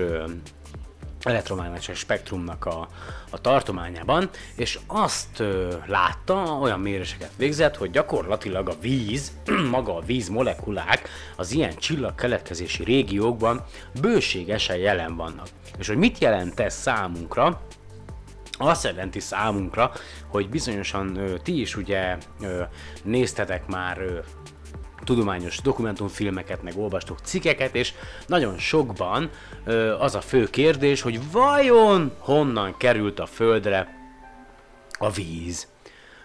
[1.29, 2.89] elektromágneses spektrumnak a,
[3.31, 9.33] a tartományában, és azt ö, látta, olyan méréseket végzett, hogy gyakorlatilag a víz,
[9.71, 13.65] maga a víz molekulák az ilyen csillagkeletkezési régiókban
[14.01, 15.49] bőségesen jelen vannak.
[15.79, 17.61] És hogy mit jelent ez számunkra,
[18.59, 19.93] azt jelenti számunkra,
[20.27, 22.63] hogy bizonyosan ö, ti is ugye ö,
[23.03, 24.19] néztetek már ö,
[25.09, 27.93] tudományos dokumentumfilmeket, meg olvastok cikkeket, és
[28.27, 29.31] nagyon sokban
[29.65, 33.97] ö, az a fő kérdés, hogy vajon honnan került a Földre
[34.99, 35.67] a víz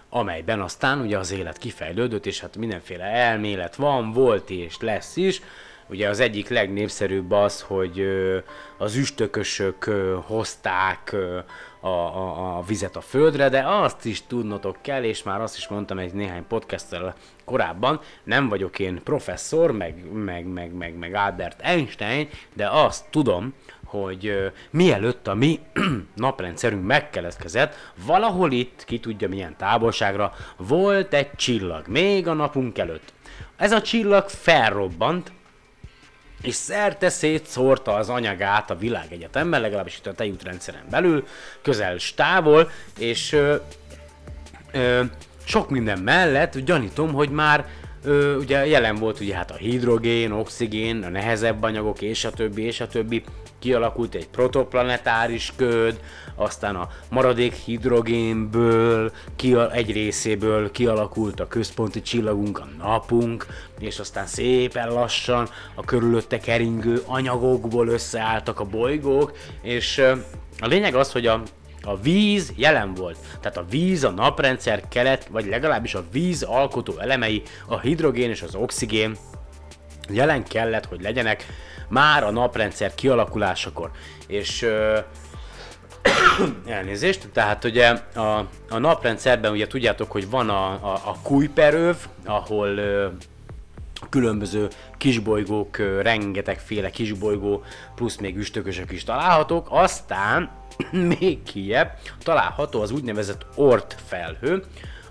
[0.09, 5.41] amelyben aztán ugye az élet kifejlődött, és hát mindenféle elmélet van, volt és lesz is.
[5.87, 8.37] Ugye az egyik legnépszerűbb az, hogy ö,
[8.77, 11.39] az üstökösök ö, hozták ö,
[11.79, 15.67] a, a, a vizet a földre, de azt is tudnotok kell, és már azt is
[15.67, 21.61] mondtam egy néhány podcasttel korábban, nem vagyok én professzor, meg, meg, meg, meg, meg Albert
[21.61, 23.53] Einstein, de azt tudom,
[23.83, 25.59] hogy mielőtt a mi
[26.15, 27.75] naprendszerünk megkeletkezett,
[28.05, 33.13] valahol itt, ki tudja milyen távolságra, volt egy csillag, még a napunk előtt.
[33.55, 35.31] Ez a csillag felrobbant,
[36.41, 41.27] és szerte szétszórta az anyagát a világegyetemben, legalábbis itt a tejútrendszeren belül,
[41.61, 43.55] közel távol, és ö,
[44.71, 45.03] ö,
[45.43, 47.65] sok minden mellett gyanítom, hogy már
[48.03, 52.61] ö, ugye jelen volt ugye hát a hidrogén, oxigén, a nehezebb anyagok és a többi
[52.61, 53.23] és a többi,
[53.63, 55.99] kialakult egy protoplanetáris köd,
[56.35, 63.45] aztán a maradék hidrogénből ki, egy részéből kialakult a központi csillagunk, a napunk,
[63.79, 69.97] és aztán szépen lassan a körülötte keringő anyagokból összeálltak a bolygók, és
[70.59, 71.41] a lényeg az, hogy a
[71.85, 73.17] a víz jelen volt.
[73.41, 78.41] Tehát a víz, a naprendszer kelet, vagy legalábbis a víz alkotó elemei, a hidrogén és
[78.41, 79.17] az oxigén
[80.09, 81.45] jelen kellett, hogy legyenek
[81.89, 83.91] már a naprendszer kialakulásakor.
[84.27, 84.99] És ö,
[86.65, 92.67] elnézést, tehát ugye a, a naprendszerben ugye tudjátok, hogy van a, a, a Kuiperöv, ahol
[92.67, 93.07] ö,
[94.09, 94.67] különböző
[94.97, 97.63] kisbolygók, rengetegféle kisbolygó,
[97.95, 100.49] plusz még üstökösök is találhatók, aztán
[101.19, 104.63] még kiebb található az úgynevezett Ort felhő,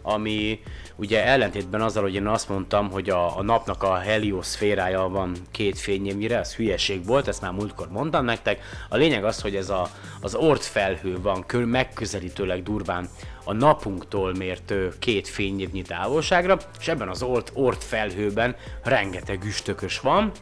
[0.02, 0.60] ami
[0.96, 5.78] ugye ellentétben azzal, hogy én azt mondtam, hogy a, a napnak a helioszférája van két
[5.78, 8.60] fényévnyire, ez hülyeség volt, ezt már múltkor mondtam nektek.
[8.88, 9.88] A lényeg az, hogy ez a,
[10.20, 13.08] az ort felhő van kör, megközelítőleg durván
[13.44, 20.32] a napunktól mért két fényévnyi távolságra, és ebben az ort, ort felhőben rengeteg üstökös van,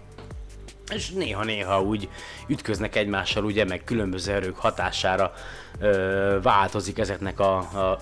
[0.91, 2.09] és néha-néha úgy
[2.47, 5.33] ütköznek egymással, ugye, meg különböző erők hatására
[5.81, 7.99] ö, változik ezeknek a, a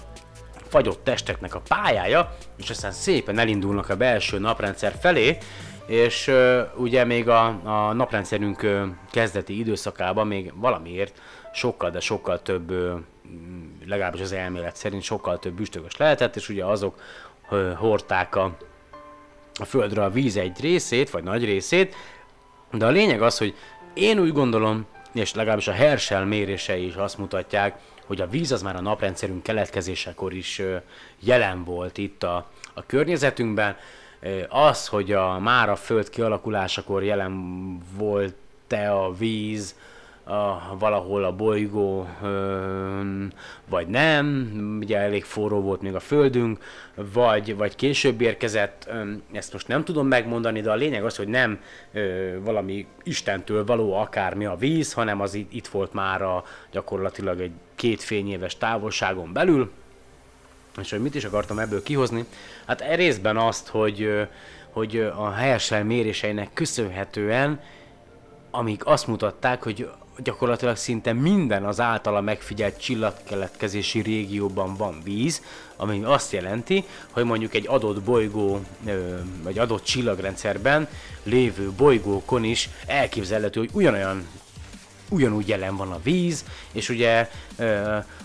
[0.69, 5.39] fagyott testeknek a pályája, és aztán szépen elindulnak a belső naprendszer felé,
[5.87, 11.21] és uh, ugye még a, a naprendszerünk uh, kezdeti időszakában még valamiért
[11.53, 13.01] sokkal, de sokkal több, uh,
[13.87, 17.01] legalábbis az elmélet szerint sokkal több üstökös lehetett, és ugye azok
[17.51, 18.57] uh, hordták a,
[19.61, 21.95] a Földre a víz egy részét, vagy nagy részét,
[22.73, 23.55] de a lényeg az, hogy
[23.95, 28.63] én úgy gondolom, és legalábbis a Herschel mérései is azt mutatják, hogy a víz az
[28.63, 30.63] már a naprendszerünk keletkezésekor is
[31.21, 33.77] jelen volt itt a, a környezetünkben.
[34.49, 39.75] Az, hogy a, már a Föld kialakulásakor jelen volt-e a víz,
[40.29, 42.09] a, valahol a bolygó,
[43.69, 44.49] vagy nem,
[44.81, 46.59] ugye elég forró volt még a Földünk,
[46.95, 48.91] vagy, vagy később érkezett,
[49.33, 51.61] ezt most nem tudom megmondani, de a lényeg az, hogy nem
[52.39, 58.03] valami Istentől való akármi a víz, hanem az itt, volt már a, gyakorlatilag egy két
[58.03, 59.71] fényéves távolságon belül,
[60.81, 62.25] És hogy mit is akartam ebből kihozni?
[62.67, 64.29] Hát e részben azt, hogy,
[64.71, 67.61] hogy a helyesel méréseinek köszönhetően,
[68.51, 69.91] amik azt mutatták, hogy
[70.23, 75.43] gyakorlatilag szinte minden az általa megfigyelt csillagkeletkezési régióban van víz,
[75.77, 78.61] ami azt jelenti, hogy mondjuk egy adott bolygó,
[79.43, 80.89] vagy adott csillagrendszerben
[81.23, 84.27] lévő bolygókon is elképzelhető, hogy ugyanolyan
[85.09, 87.31] ugyanúgy jelen van a víz, és ugye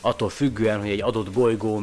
[0.01, 1.81] attól függően, hogy egy adott bolygó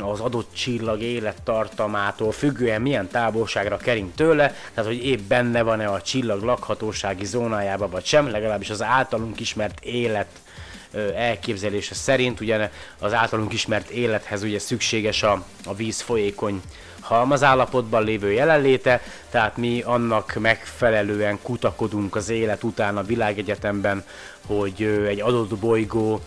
[0.00, 6.02] az adott csillag élettartamától függően milyen távolságra kering tőle, tehát hogy épp benne van-e a
[6.02, 10.28] csillag lakhatósági zónájába vagy sem, legalábbis az általunk ismert élet
[11.14, 16.62] elképzelése szerint, ugye az általunk ismert élethez ugye szükséges a, a víz folyékony
[17.04, 24.04] halmazállapotban lévő jelenléte, tehát mi annak megfelelően kutakodunk az élet után a világegyetemben,
[24.46, 26.20] hogy egy adott bolygó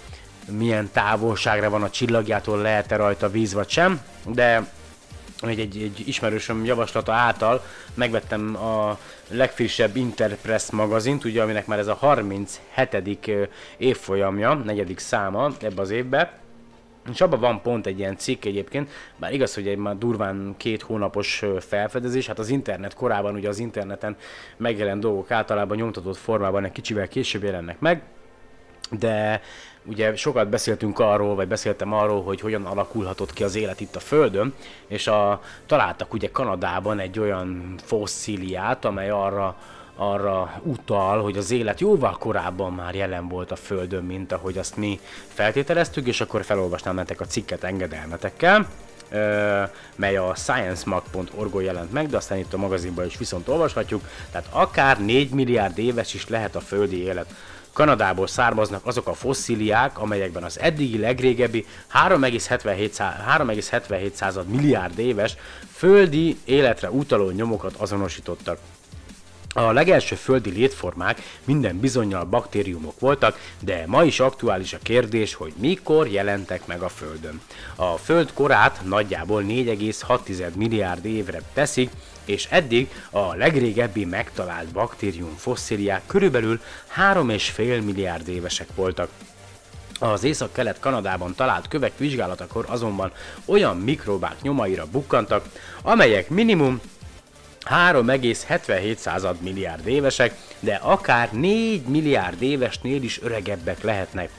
[0.51, 4.67] milyen távolságra van a csillagjától, lehet-e rajta víz vagy sem, de
[5.41, 7.63] egy, egy, egy ismerősöm javaslata által
[7.93, 8.97] megvettem a
[9.29, 13.27] legfrissebb Interpress magazint, ugye, aminek már ez a 37.
[13.27, 13.43] ö,
[13.77, 16.39] évfolyamja, negyedik száma ebbe az évbe,
[17.11, 20.81] és abban van pont egy ilyen cikk egyébként, bár igaz, hogy egy már durván két
[20.81, 24.15] hónapos felfedezés, hát az internet korában ugye az interneten
[24.57, 28.01] megjelent dolgok általában nyomtatott formában egy kicsivel később jelennek meg,
[28.91, 29.41] de
[29.85, 33.99] ugye sokat beszéltünk arról, vagy beszéltem arról, hogy hogyan alakulhatott ki az élet itt a
[33.99, 34.53] Földön,
[34.87, 39.57] és a, találtak ugye Kanadában egy olyan fosszíliát, amely arra
[39.97, 44.77] arra utal, hogy az élet jóval korábban már jelen volt a Földön, mint ahogy azt
[44.77, 48.67] mi feltételeztük, és akkor felolvasnám nektek a cikket engedelmetekkel,
[49.95, 55.05] mely a sciencemag.org jelent meg, de aztán itt a magazinban is viszont olvashatjuk, tehát akár
[55.05, 57.33] 4 milliárd éves is lehet a földi élet.
[57.73, 65.35] Kanadából származnak azok a fosszíliák, amelyekben az eddigi legrégebbi 3,77 szá- 3,77 század milliárd éves
[65.71, 68.59] földi életre utaló nyomokat azonosítottak.
[69.57, 75.53] A legelső földi létformák minden bizonyal baktériumok voltak, de ma is aktuális a kérdés, hogy
[75.59, 77.41] mikor jelentek meg a Földön.
[77.75, 81.89] A Föld korát nagyjából 4,6 milliárd évre teszik,
[82.25, 86.61] és eddig a legrégebbi megtalált baktérium fosszíliák körülbelül
[87.13, 89.09] 3,5 milliárd évesek voltak.
[89.99, 93.11] Az észak-kelet Kanadában talált kövek vizsgálatakor azonban
[93.45, 95.45] olyan mikrobák nyomaira bukkantak,
[95.81, 96.81] amelyek minimum
[97.69, 104.29] 3,77 század milliárd évesek, de akár 4 milliárd évesnél is öregebbek lehetnek.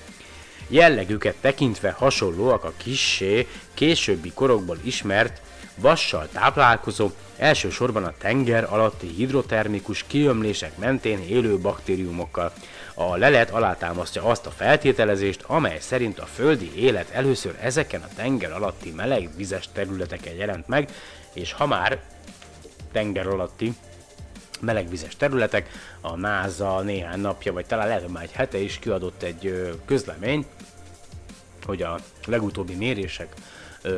[0.69, 5.41] Jellegüket tekintve hasonlóak a kissé későbbi korokból ismert,
[5.75, 12.53] vassal táplálkozó, elsősorban a tenger alatti hidrotermikus kiömlések mentén élő baktériumokkal.
[12.95, 18.53] A lelet alátámasztja azt a feltételezést, amely szerint a földi élet először ezeken a tenger
[18.53, 20.89] alatti meleg vizes területeken jelent meg,
[21.33, 21.99] és ha már
[22.93, 23.75] tenger alatti
[24.61, 25.69] melegvizes területek.
[26.01, 30.47] A NASA néhány napja, vagy talán lehet, már egy hete is kiadott egy ö, közlemény,
[31.67, 33.35] hogy a legutóbbi mérések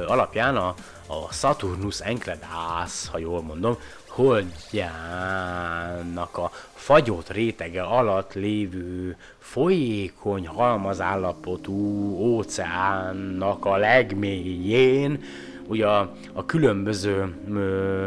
[0.07, 0.74] alapján a,
[1.07, 3.76] a Saturnus Enceladus, ha jól mondom,
[4.09, 4.79] holdjának
[6.38, 11.74] a fagyott rétege alatt lévő folyékony halmazállapotú
[12.18, 15.22] óceánnak a legmélyén,
[15.66, 18.07] ugye a, a különböző ö,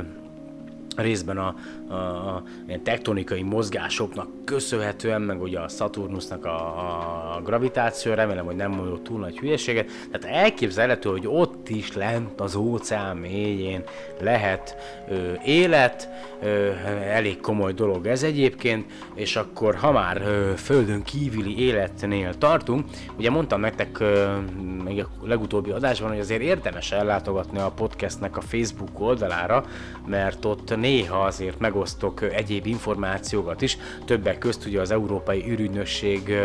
[0.96, 1.56] részben a,
[1.88, 8.56] a, a ilyen tektonikai mozgásoknak köszönhetően, meg ugye a Saturnusnak a, a gravitáció, remélem, hogy
[8.56, 13.84] nem mondott túl nagy hülyeséget, tehát elképzelhető, hogy ott is lent az óceán mélyén
[14.20, 14.78] lehet
[15.10, 16.10] ö, élet,
[16.42, 16.70] ö,
[17.10, 22.86] elég komoly dolog ez egyébként, és akkor ha már ö, földön kívüli életnél tartunk,
[23.18, 24.38] ugye mondtam nektek ö,
[24.84, 29.66] még a legutóbbi adásban, hogy azért érdemes ellátogatni a podcastnek a Facebook oldalára,
[30.06, 36.36] mert ott néha azért megosztok egyéb információkat is, többek közt ugye az Európai űrügynökség,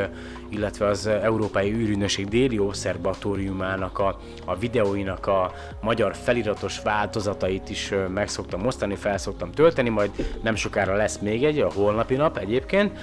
[0.48, 8.28] illetve az Európai űrügynökség déli obszervatóriumának a, a videóinak a magyar feliratos változatait is meg
[8.28, 10.10] szoktam osztani, fel szoktam tölteni, majd
[10.42, 12.98] nem sokára lesz még egy, a holnapi nap egyébként.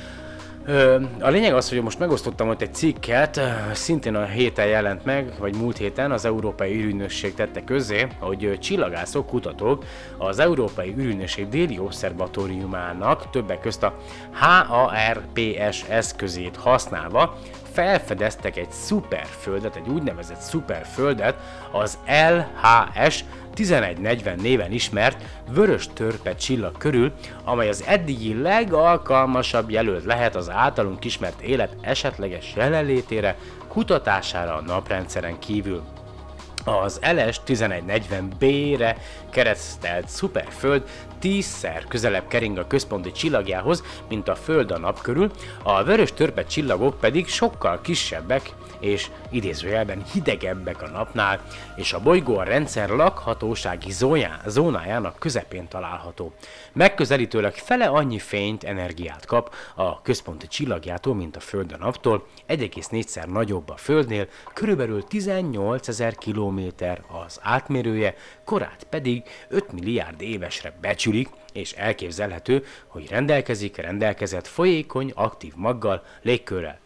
[1.20, 3.42] A lényeg az, hogy most megosztottam ott egy cikket,
[3.74, 9.28] szintén a héten jelent meg, vagy múlt héten az Európai űrügynökség tette közzé, hogy csillagászok,
[9.28, 9.86] kutatók
[10.18, 13.98] az Európai űrügynökség déli obszervatóriumának többek közt a
[14.32, 17.38] HARPS eszközét használva
[17.76, 21.36] felfedeztek egy szuperföldet, egy úgynevezett szuperföldet,
[21.72, 23.24] az LHS
[23.54, 27.12] 1140 néven ismert vörös törpe csillag körül,
[27.44, 33.38] amely az eddigi legalkalmasabb jelölt lehet az általunk ismert élet esetleges jelenlétére,
[33.68, 35.95] kutatására a naprendszeren kívül.
[36.66, 38.98] Az LS 1140B-re
[39.30, 40.84] keresztelt szuperföld
[41.20, 45.32] tízszer közelebb kering a központi csillagjához, mint a Föld a nap körül,
[45.64, 51.42] a vörös törpe csillagok pedig sokkal kisebbek és idézőjelben hidegebbek a napnál,
[51.76, 56.34] és a bolygó a rendszer lakhatósági zójá, zónájának közepén található.
[56.74, 63.26] Megközelítőleg fele annyi fényt, energiát kap a központi csillagjától, mint a Föld a naptól, 1,4-szer
[63.26, 71.30] nagyobb a Földnél, körülbelül 18 ezer kilométer az átmérője, korát pedig 5 milliárd évesre becsülik,
[71.54, 76.80] és elképzelhető, hogy rendelkezik rendelkezett folyékony, aktív maggal, légkörrel,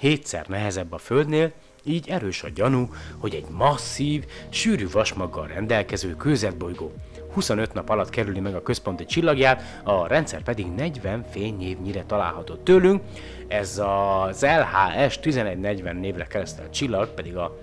[0.00, 1.52] hétszer nehezebb a Földnél,
[1.84, 2.88] így erős a gyanú,
[3.18, 6.92] hogy egy masszív, sűrű vasmaggal rendelkező kőzetbolygó
[7.32, 13.02] 25 nap alatt kerüli meg a központi csillagját, a rendszer pedig 40 fényévnyire található tőlünk.
[13.48, 17.58] Ez az LHS 1140 névre keresztelt csillag pedig a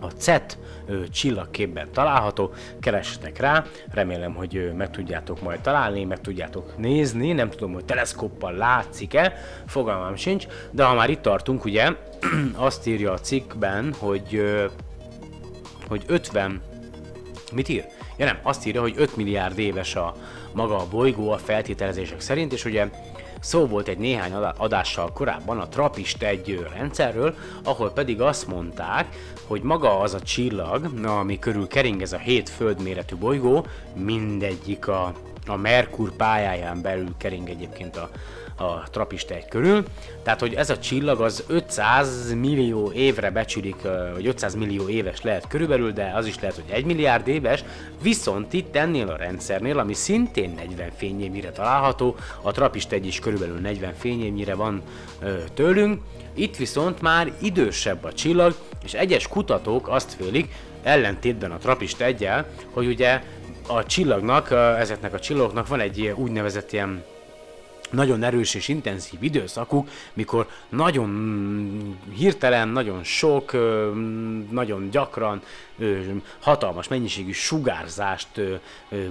[0.00, 0.58] a CET
[1.10, 7.72] csillagképben található, keressetek rá, remélem, hogy meg tudjátok majd találni, meg tudjátok nézni, nem tudom,
[7.72, 9.34] hogy teleszkóppal látszik-e,
[9.66, 11.96] fogalmam sincs, de ha már itt tartunk, ugye,
[12.54, 14.42] azt írja a cikkben, hogy,
[15.88, 16.60] hogy 50,
[17.52, 17.84] mit ír?
[18.16, 20.14] Ja nem, azt írja, hogy 5 milliárd éves a
[20.52, 22.88] maga a bolygó a feltételezések szerint, és ugye
[23.40, 27.34] Szó volt egy néhány adással korábban a Trappist egy rendszerről,
[27.64, 29.06] ahol pedig azt mondták,
[29.46, 35.12] hogy maga az a csillag, ami körül kering ez a hét földméretű bolygó, mindegyik a,
[35.46, 38.10] a Merkur pályáján belül kering egyébként a,
[38.58, 39.84] a Trappist egy körül.
[40.22, 43.76] Tehát, hogy ez a csillag az 500 millió évre becsülik,
[44.14, 47.64] vagy 500 millió éves lehet körülbelül, de az is lehet, hogy 1 milliárd éves,
[48.02, 53.58] viszont itt ennél a rendszernél, ami szintén 40 fényévnyire található, a Trappist egy is körülbelül
[53.58, 54.82] 40 fényévnyire van
[55.20, 56.00] ö, tőlünk,
[56.34, 58.54] itt viszont már idősebb a csillag,
[58.84, 63.22] és egyes kutatók azt félik, ellentétben a Trappist egyel, hogy ugye
[63.66, 67.04] a csillagnak, ezeknek a csillagoknak van egy úgynevezett ilyen
[67.90, 73.52] nagyon erős és intenzív időszakuk, mikor nagyon hirtelen, nagyon sok,
[74.50, 75.42] nagyon gyakran
[76.40, 78.28] hatalmas mennyiségű sugárzást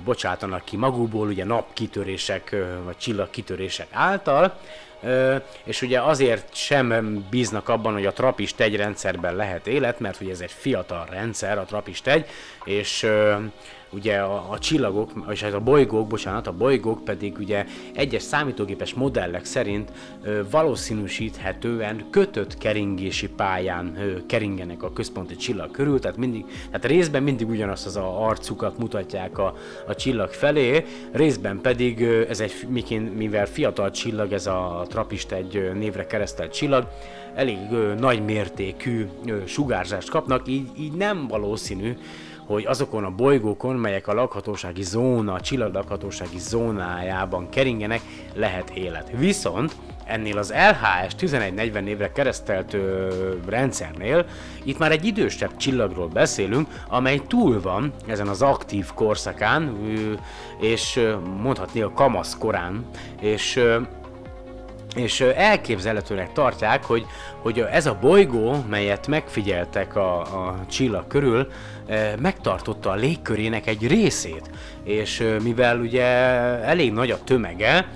[0.03, 2.55] bocsátanak ki magukból, ugye napkitörések
[2.85, 4.59] vagy csillagkitörések által,
[5.63, 10.31] és ugye azért sem bíznak abban, hogy a Trapist egy rendszerben lehet élet, mert ugye
[10.31, 12.25] ez egy fiatal rendszer, a Trapist egy,
[12.63, 13.07] és
[13.89, 18.93] ugye a, a csillagok, és ez a bolygók, bocsánat, a bolygók pedig ugye egyes számítógépes
[18.93, 19.91] modellek szerint
[20.23, 27.23] ö, valószínűsíthetően kötött keringési pályán ö, keringenek a központi csillag körül, tehát mindig, tehát részben
[27.23, 29.55] mindig ugyanazt az a arcukat mutatják a,
[29.87, 32.53] a csillag felé, részben pedig ö, ez egy,
[33.15, 36.87] mivel fiatal csillag, ez a Trapist egy névre keresztelt csillag,
[37.35, 41.97] elég ö, nagy mértékű ö, sugárzást kapnak, így, így nem valószínű,
[42.47, 48.01] hogy azokon a bolygókon, melyek a lakhatósági zóna, a csillaglakhatósági zónájában keringenek,
[48.33, 49.11] lehet élet.
[49.17, 49.75] Viszont
[50.05, 53.09] ennél az LHS 1140 névre keresztelt ö,
[53.45, 54.25] rendszernél
[54.63, 60.13] itt már egy idősebb csillagról beszélünk, amely túl van ezen az aktív korszakán, ö,
[60.65, 62.85] és ö, mondhatni a kamasz korán,
[63.19, 63.81] és ö,
[64.95, 67.05] és elképzelhetőnek tartják, hogy,
[67.41, 71.47] hogy ez a bolygó, melyet megfigyeltek a, a csillag körül,
[72.19, 74.49] megtartotta a légkörének egy részét,
[74.83, 76.05] és mivel ugye
[76.63, 77.87] elég nagy a tömege,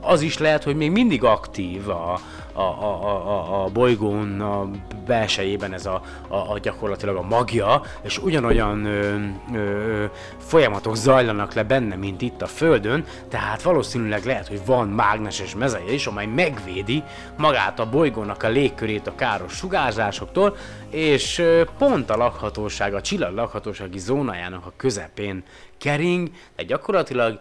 [0.00, 2.20] az is lehet, hogy még mindig aktív a,
[2.52, 4.70] a, a, a, a bolygón a
[5.06, 9.16] belsejében ez a, a, a gyakorlatilag a magja, és ugyanolyan ö,
[9.54, 10.04] ö,
[10.38, 15.92] folyamatok zajlanak le benne, mint itt a Földön, tehát valószínűleg lehet, hogy van mágneses mezeje
[15.92, 17.02] is, amely megvédi
[17.36, 20.56] magát a bolygónak a légkörét a káros sugárzásoktól,
[20.90, 21.42] és
[21.78, 25.44] pont a lakhatóság, a csillag lakhatósági zónájának a közepén
[25.78, 27.40] kering, de gyakorlatilag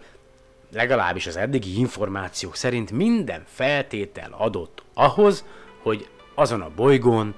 [0.71, 5.45] legalábbis az eddigi információk szerint minden feltétel adott ahhoz,
[5.81, 7.35] hogy azon a bolygón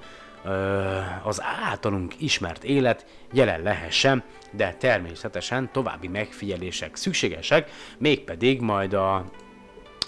[1.22, 9.24] az általunk ismert élet jelen lehessen, de természetesen további megfigyelések szükségesek, mégpedig majd a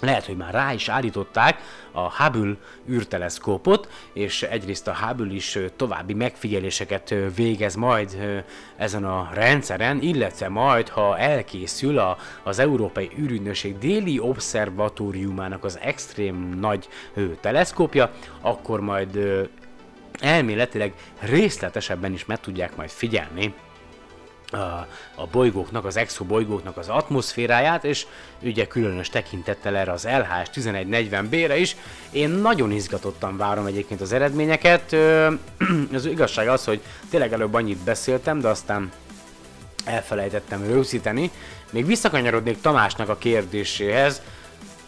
[0.01, 2.55] lehet, hogy már rá is állították a Hubble
[2.89, 8.17] űrteleszkópot, és egyrészt a Hubble is további megfigyeléseket végez majd
[8.77, 16.35] ezen a rendszeren, illetve majd, ha elkészül a, az Európai űrügynökség déli obszervatóriumának az extrém
[16.59, 16.87] nagy
[17.41, 19.19] teleszkópja, akkor majd
[20.19, 23.53] elméletileg részletesebben is meg tudják majd figyelni
[25.15, 28.05] a, bolygóknak, az exobolygóknak az atmoszféráját, és
[28.41, 31.75] ugye különös tekintettel erre az LHS 1140B-re is.
[32.11, 34.95] Én nagyon izgatottan várom egyébként az eredményeket.
[35.93, 38.91] Az igazság az, hogy tényleg előbb annyit beszéltem, de aztán
[39.85, 41.31] elfelejtettem rögzíteni.
[41.71, 44.21] Még visszakanyarodnék Tamásnak a kérdéséhez.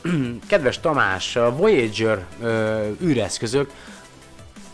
[0.49, 3.71] Kedves Tamás, a Voyager ö, űreszközök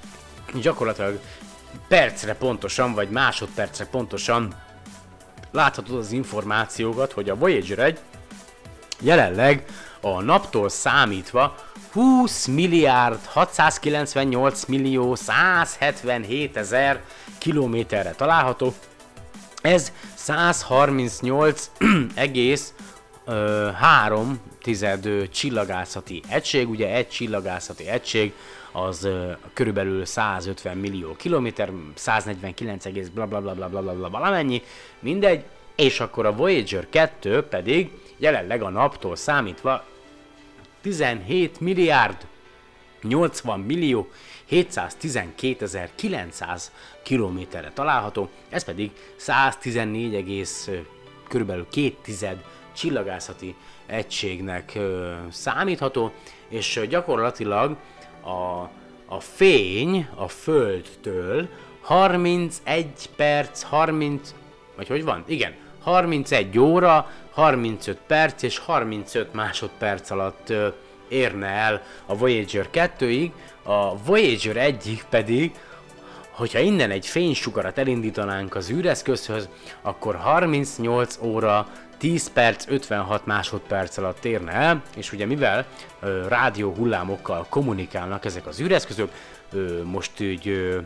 [0.61, 1.19] gyakorlatilag
[1.87, 4.55] percre pontosan, vagy másodpercre pontosan
[5.51, 7.99] láthatod az információkat, hogy a Voyager 1
[9.05, 9.63] jelenleg
[10.01, 11.55] a naptól számítva
[11.91, 17.01] 20 milliárd 698 millió 177 ezer
[17.37, 18.73] kilométerre található.
[19.61, 21.71] Ez 138
[22.15, 22.73] egész
[23.25, 28.33] ö, 3 tized csillagászati egység, ugye egy csillagászati egység
[28.71, 29.07] az
[29.53, 34.61] körülbelül 150 millió kilométer, 149 egész bla bla bla bla bla bla bla valamennyi,
[34.99, 35.43] mindegy,
[35.75, 39.85] és akkor a Voyager 2 pedig jelenleg a naptól számítva
[40.81, 42.27] 17 milliárd
[43.01, 44.09] 80 millió
[44.49, 46.63] 712.900
[47.03, 50.69] kilométerre található, ez pedig 114, egész,
[51.27, 51.95] körülbelül 2
[52.73, 53.55] csillagászati
[53.85, 54.79] egységnek
[55.31, 56.11] számítható,
[56.47, 57.77] és gyakorlatilag
[58.21, 58.69] a,
[59.05, 61.47] a fény a Földtől
[61.81, 64.35] 31 perc, 30,
[64.75, 65.23] vagy hogy van?
[65.27, 70.53] Igen, 31 óra, 35 perc és 35 másodperc alatt
[71.07, 73.31] érne el a Voyager 2-ig,
[73.63, 75.51] a Voyager 1 pedig,
[76.29, 79.49] hogyha innen egy fénysugarat elindítanánk az űreszközhöz,
[79.81, 81.67] akkor 38 óra
[81.97, 85.65] 10 perc 56 másodperc alatt érne el, és ugye mivel
[85.99, 89.11] ö, rádió hullámokkal kommunikálnak ezek az űreszközök,
[89.51, 90.79] ö, most úgy ö,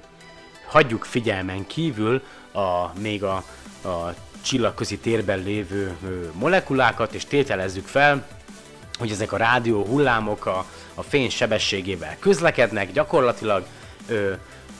[0.68, 2.22] hagyjuk figyelmen kívül
[2.54, 3.44] a, még a,
[3.84, 4.14] a
[4.50, 5.96] csillagközi térben lévő
[6.34, 8.28] molekulákat, és tételezzük fel,
[8.98, 13.66] hogy ezek a rádió hullámok a, a fény sebességével közlekednek, gyakorlatilag
[14.08, 14.32] ö,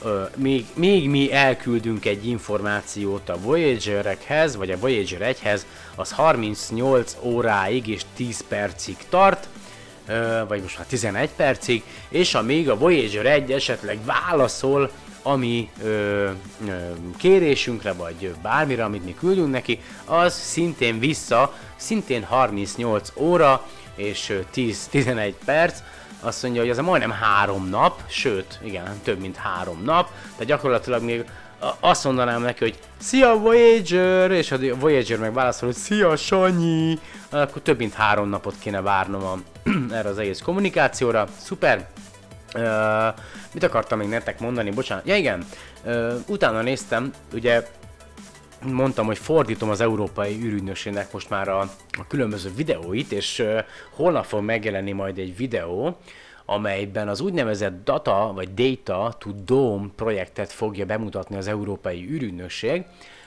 [0.04, 5.60] ö, még, még mi elküldünk egy információt a Voyager-ekhez, vagy a Voyager 1-hez,
[5.94, 9.48] az 38 óráig és 10 percig tart,
[10.06, 14.90] ö, vagy most már 11 percig, és amíg a Voyager 1 esetleg válaszol
[15.22, 15.88] a mi ö,
[16.68, 16.72] ö,
[17.16, 24.38] kérésünkre, vagy bármire, amit mi küldünk neki, az szintén vissza, szintén 38 óra és ö,
[24.54, 25.78] 10-11 perc,
[26.20, 30.08] azt mondja, hogy az majdnem három nap, sőt, igen, több mint három nap,
[30.38, 31.24] de gyakorlatilag még
[31.58, 36.98] a- azt mondanám neki, hogy Szia Voyager, és a Voyager meg válaszol, hogy Szia Sanyi,
[37.30, 39.38] akkor több mint három napot kéne várnom a,
[39.94, 41.28] erre az egész kommunikációra.
[41.42, 41.88] Szuper,
[43.52, 44.70] Mit akartam még nektek mondani?
[44.70, 45.06] Bocsánat.
[45.06, 45.46] Ja igen,
[45.84, 47.66] Ö, utána néztem, ugye
[48.62, 51.60] mondtam, hogy fordítom az Európai űrügynökségnek most már a,
[51.98, 53.58] a különböző videóit, és ö,
[53.90, 55.96] holnap fog megjelenni majd egy videó,
[56.44, 62.84] amelyben az úgynevezett Data vagy Data to Dome projektet fogja bemutatni az Európai űrügynökség,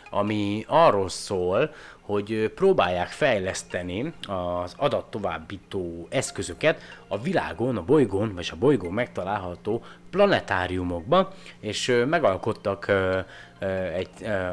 [0.10, 1.74] ami arról szól,
[2.06, 11.28] hogy próbálják fejleszteni az adattovábbító eszközöket a világon, a bolygón, vagy a bolygón megtalálható planetáriumokban,
[11.60, 12.92] és megalkottak
[13.94, 14.10] egy,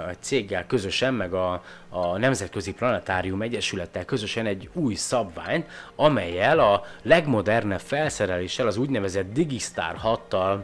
[0.08, 6.82] egy céggel közösen, meg a, a Nemzetközi Planetárium Egyesülettel közösen egy új szabványt, amelyel a
[7.02, 10.58] legmodernebb felszereléssel, az úgynevezett Digistar 6-tal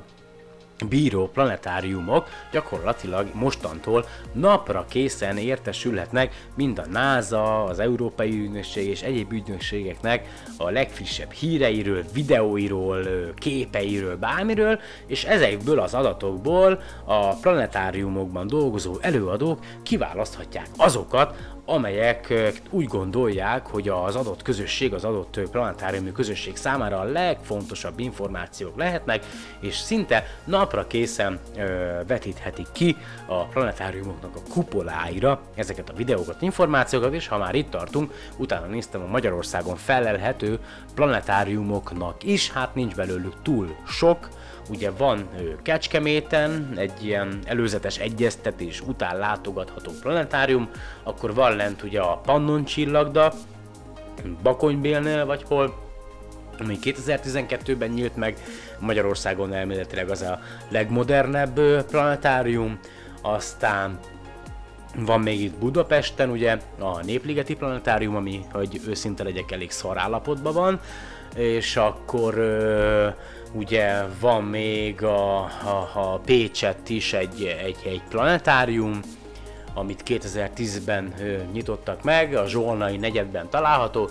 [0.89, 9.33] bíró planetáriumok gyakorlatilag mostantól napra készen értesülhetnek mind a NASA, az Európai Ügynökség és egyéb
[9.33, 13.05] ügynökségeknek a legfrissebb híreiről, videóiról,
[13.35, 22.35] képeiről, bármiről, és ezekből az adatokból a planetáriumokban dolgozó előadók kiválaszthatják azokat, amelyek
[22.71, 29.25] úgy gondolják, hogy az adott közösség, az adott planetáriumi közösség számára a legfontosabb információk lehetnek,
[29.61, 31.41] és szinte napra készen
[32.07, 32.97] vetíthetik ki
[33.27, 39.03] a planetáriumoknak a kupoláira ezeket a videókat, információkat, és ha már itt tartunk, utána néztem
[39.03, 40.59] a Magyarországon felelhető
[40.95, 44.29] planetáriumoknak is, hát nincs belőlük túl sok,
[44.69, 45.29] ugye van
[45.62, 50.71] Kecskeméten egy ilyen előzetes egyeztetés után látogatható planetárium,
[51.03, 53.33] akkor van lent ugye a Pannon csillagda,
[54.43, 55.85] Bakonybélnél vagy hol,
[56.59, 58.37] ami 2012-ben nyílt meg,
[58.79, 62.79] Magyarországon elméletileg az a legmodernebb planetárium,
[63.23, 63.99] aztán
[64.99, 70.53] van még itt Budapesten ugye a Népligeti Planetárium, ami, hogy őszinte legyek, elég szar állapotban
[70.53, 70.81] van,
[71.35, 72.35] és akkor
[73.53, 79.01] ugye van még a, a, a Pécsett is egy, egy, egy planetárium,
[79.74, 84.11] amit 2010-ben ö, nyitottak meg, a Zsolnai negyedben található.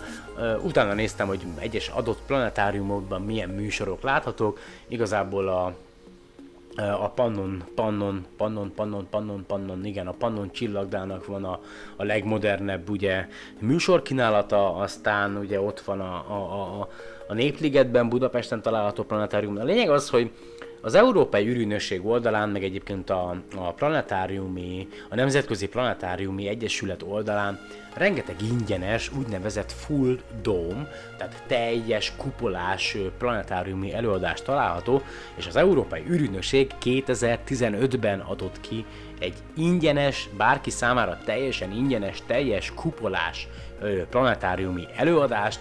[0.63, 4.59] Utána néztem, hogy egyes adott planetáriumokban milyen műsorok láthatók.
[4.87, 5.75] Igazából a,
[6.75, 11.59] a Pannon, Pannon, Pannon, Pannon, Pannon, Pannon, igen, a Pannon csillagdának van a,
[11.95, 13.27] a legmodernebb ugye
[13.59, 16.89] műsorkínálata, aztán ugye ott van a, a, a, a
[17.33, 19.57] Népligetben, Budapesten található planetárium.
[19.57, 20.31] A lényeg az, hogy
[20.85, 27.59] az Európai űrűnösség oldalán, meg egyébként a, a planetáriumi, a Nemzetközi Planetáriumi Egyesület oldalán
[27.93, 35.01] rengeteg ingyenes, úgynevezett full dome, tehát teljes kupolás planetáriumi előadás található,
[35.35, 38.85] és az Európai űrűnösség 2015-ben adott ki
[39.19, 43.47] egy ingyenes, bárki számára teljesen ingyenes, teljes kupolás
[44.09, 45.59] planetáriumi előadást,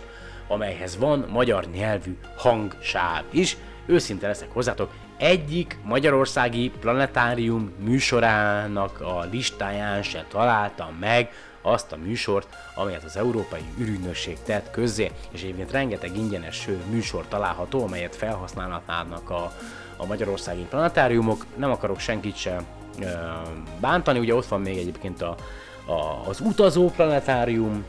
[0.48, 3.56] amelyhez van magyar nyelvű hangsáv is.
[3.86, 11.30] Őszinte leszek hozzátok, egyik magyarországi planetárium műsorának a listáján se találtam meg
[11.62, 17.82] azt a műsort, amelyet az Európai űrügynökség tett közzé, és egyébként rengeteg ingyenes műsor található,
[17.82, 19.52] amelyet felhasználhatnának a,
[19.96, 21.46] a magyarországi planetáriumok.
[21.56, 22.62] Nem akarok senkit se
[23.80, 25.34] bántani, ugye ott van még egyébként a,
[26.28, 27.84] az utazó planetárium,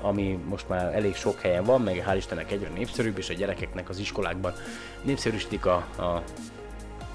[0.00, 3.88] ami most már elég sok helyen van, meg hál' Istennek egyre népszerűbb, és a gyerekeknek
[3.88, 4.52] az iskolákban
[5.02, 6.22] népszerűsítik a, a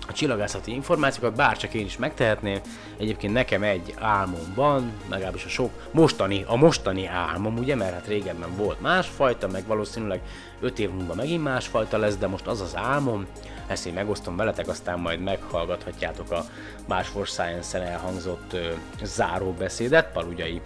[0.07, 2.59] a csillagászati információkat, bárcsak én is megtehetném.
[2.97, 8.07] Egyébként nekem egy álmom van, legalábbis a sok mostani, a mostani álmom, ugye, mert hát
[8.07, 10.21] régebben volt másfajta, meg valószínűleg
[10.59, 13.25] 5 év múlva megint másfajta lesz, de most az az álmom,
[13.67, 16.45] ezt én megosztom veletek, aztán majd meghallgathatjátok a
[16.87, 18.55] Más for Science-en elhangzott
[19.03, 20.61] záróbeszédet, Palugyai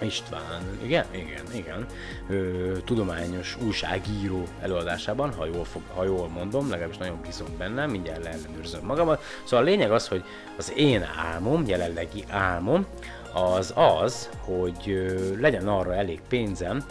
[0.00, 1.86] István, igen, igen, igen,
[2.28, 8.24] ö, tudományos újságíró előadásában, ha jól, fog, ha jól mondom, legalábbis nagyon bízom benne, mindjárt
[8.24, 9.22] leellenőrzöm magamat.
[9.44, 10.24] Szóval a lényeg az, hogy
[10.58, 12.86] az én álmom, jelenlegi álmom,
[13.32, 16.84] az az, hogy ö, legyen arra elég pénzem,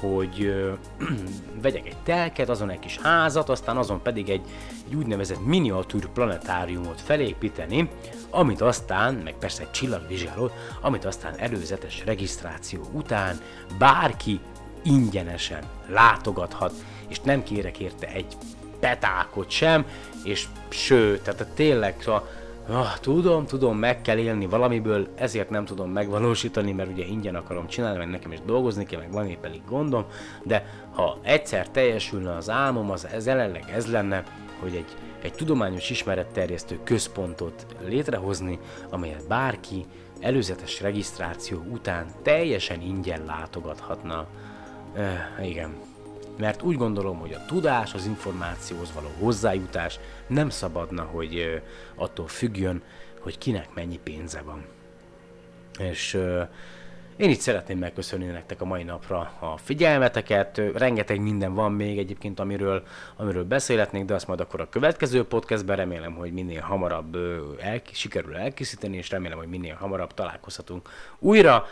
[0.00, 0.72] hogy ö,
[1.62, 4.42] vegyek egy telket, azon egy kis házat, aztán azon pedig egy,
[4.86, 7.88] egy úgynevezett miniatűr planetáriumot felépíteni,
[8.34, 13.36] amit aztán, meg persze egy csillagvizsgálót, amit aztán előzetes regisztráció után
[13.78, 14.40] bárki
[14.82, 16.72] ingyenesen látogathat,
[17.08, 18.36] és nem kérek érte egy
[18.80, 19.86] petákot sem,
[20.24, 22.28] és sőt, tehát tényleg, szóval
[22.68, 27.66] Ah, tudom, tudom, meg kell élni valamiből, ezért nem tudom megvalósítani, mert ugye ingyen akarom
[27.66, 30.04] csinálni, meg nekem is dolgozni kell, meg van épp elég gondom,
[30.42, 34.22] de ha egyszer teljesülne az álmom, az ez jelenleg ez lenne,
[34.60, 38.58] hogy egy, egy tudományos ismeretterjesztő központot létrehozni,
[38.90, 39.86] amelyet bárki
[40.20, 44.26] előzetes regisztráció után teljesen ingyen látogathatna.
[44.96, 45.74] Uh, igen,
[46.36, 51.62] mert úgy gondolom, hogy a tudás, az információhoz való hozzájutás nem szabadna, hogy
[51.94, 52.82] attól függjön,
[53.20, 54.64] hogy kinek mennyi pénze van.
[55.78, 56.18] És
[57.16, 60.60] én itt szeretném megköszönni nektek a mai napra a figyelmeteket.
[60.74, 62.82] Rengeteg minden van még egyébként, amiről,
[63.16, 67.16] amiről beszélhetnék, de azt majd akkor a következő podcastben remélem, hogy minél hamarabb
[67.60, 70.88] el, sikerül elkészíteni, és remélem, hogy minél hamarabb találkozhatunk
[71.18, 71.66] újra.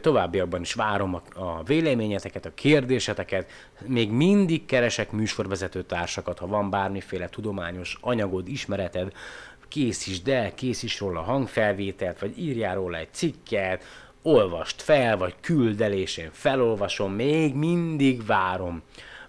[0.00, 3.50] Továbbiakban is várom a, a véleményeteket, a kérdéseteket.
[3.86, 9.12] Még mindig keresek műsorvezető társakat, ha van bármiféle tudományos anyagod, ismereted,
[9.72, 13.84] készítsd el, készíts róla hangfelvételt, vagy írjál róla egy cikket,
[14.22, 18.82] olvast fel, vagy küldelésén felolvasom, még mindig várom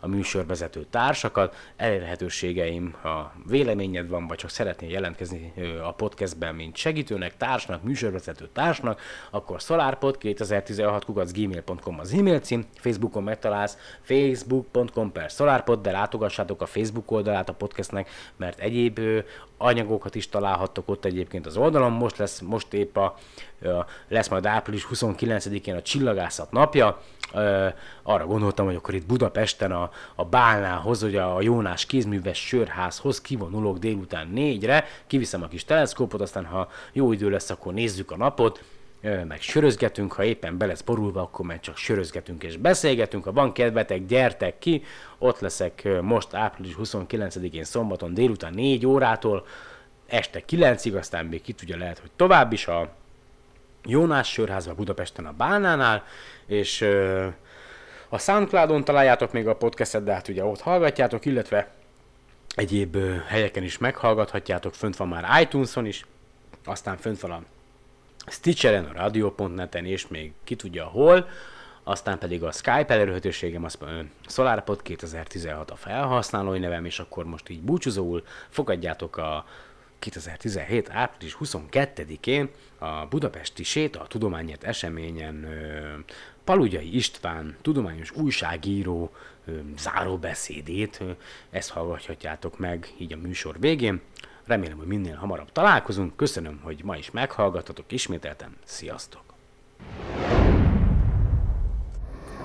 [0.04, 7.38] a műsorvezető társakat, elérhetőségeim, ha véleményed van, vagy csak szeretnél jelentkezni a podcastben, mint segítőnek,
[7.38, 9.01] társnak, műsorvezető társnak,
[9.32, 16.66] akkor solarpod 2016 gmail.com az e-mail cím, Facebookon megtalálsz facebook.com per solarpod, de látogassátok a
[16.66, 18.99] Facebook oldalát a podcastnek, mert egyéb
[19.58, 21.91] anyagokat is találhattok ott egyébként az oldalon.
[21.91, 23.16] Most lesz, most épp a,
[24.08, 27.01] lesz majd április 29-én a csillagászat napja.
[28.03, 33.77] Arra gondoltam, hogy akkor itt Budapesten a, a Bálnához, hogy a Jónás kézműves sörházhoz kivonulok
[33.77, 38.63] délután négyre, kiviszem a kis teleszkópot, aztán ha jó idő lesz, akkor nézzük a napot,
[39.27, 43.53] meg sörözgetünk, ha éppen be lesz borulva, akkor meg csak sörözgetünk és beszélgetünk, ha van
[43.53, 44.84] kedvetek, gyertek ki,
[45.17, 49.45] ott leszek most április 29-én szombaton délután 4 órától,
[50.07, 52.89] este 9-ig, aztán még ki tudja lehet, hogy tovább is a
[53.86, 56.03] Jónás sörházba Budapesten a Bálnánál,
[56.45, 56.81] és
[58.09, 61.71] A Soundcloudon találjátok még a podcastet, de hát ugye ott hallgatjátok, illetve
[62.55, 66.05] egyéb helyeken is meghallgathatjátok, fönt van már iTunes-on is,
[66.65, 67.43] aztán fönt van a
[68.27, 71.27] Stitcheren, a radio.net-en, és még ki tudja hol,
[71.84, 73.77] aztán pedig a Skype elérhetőségem, az
[74.27, 79.45] SolarPod 2016 a felhasználói nevem, és akkor most így búcsúzóul fogadjátok a
[80.04, 80.89] 2017.
[80.89, 85.47] április 22-én a budapesti Séta a Tudományért eseményen
[86.43, 89.12] Palugyai István, tudományos újságíró
[89.78, 90.99] záróbeszédét,
[91.49, 94.01] ezt hallgathatjátok meg így a műsor végén.
[94.45, 96.16] Remélem, hogy minél hamarabb találkozunk.
[96.16, 98.56] Köszönöm, hogy ma is meghallgattatok ismételten.
[98.64, 99.24] Sziasztok!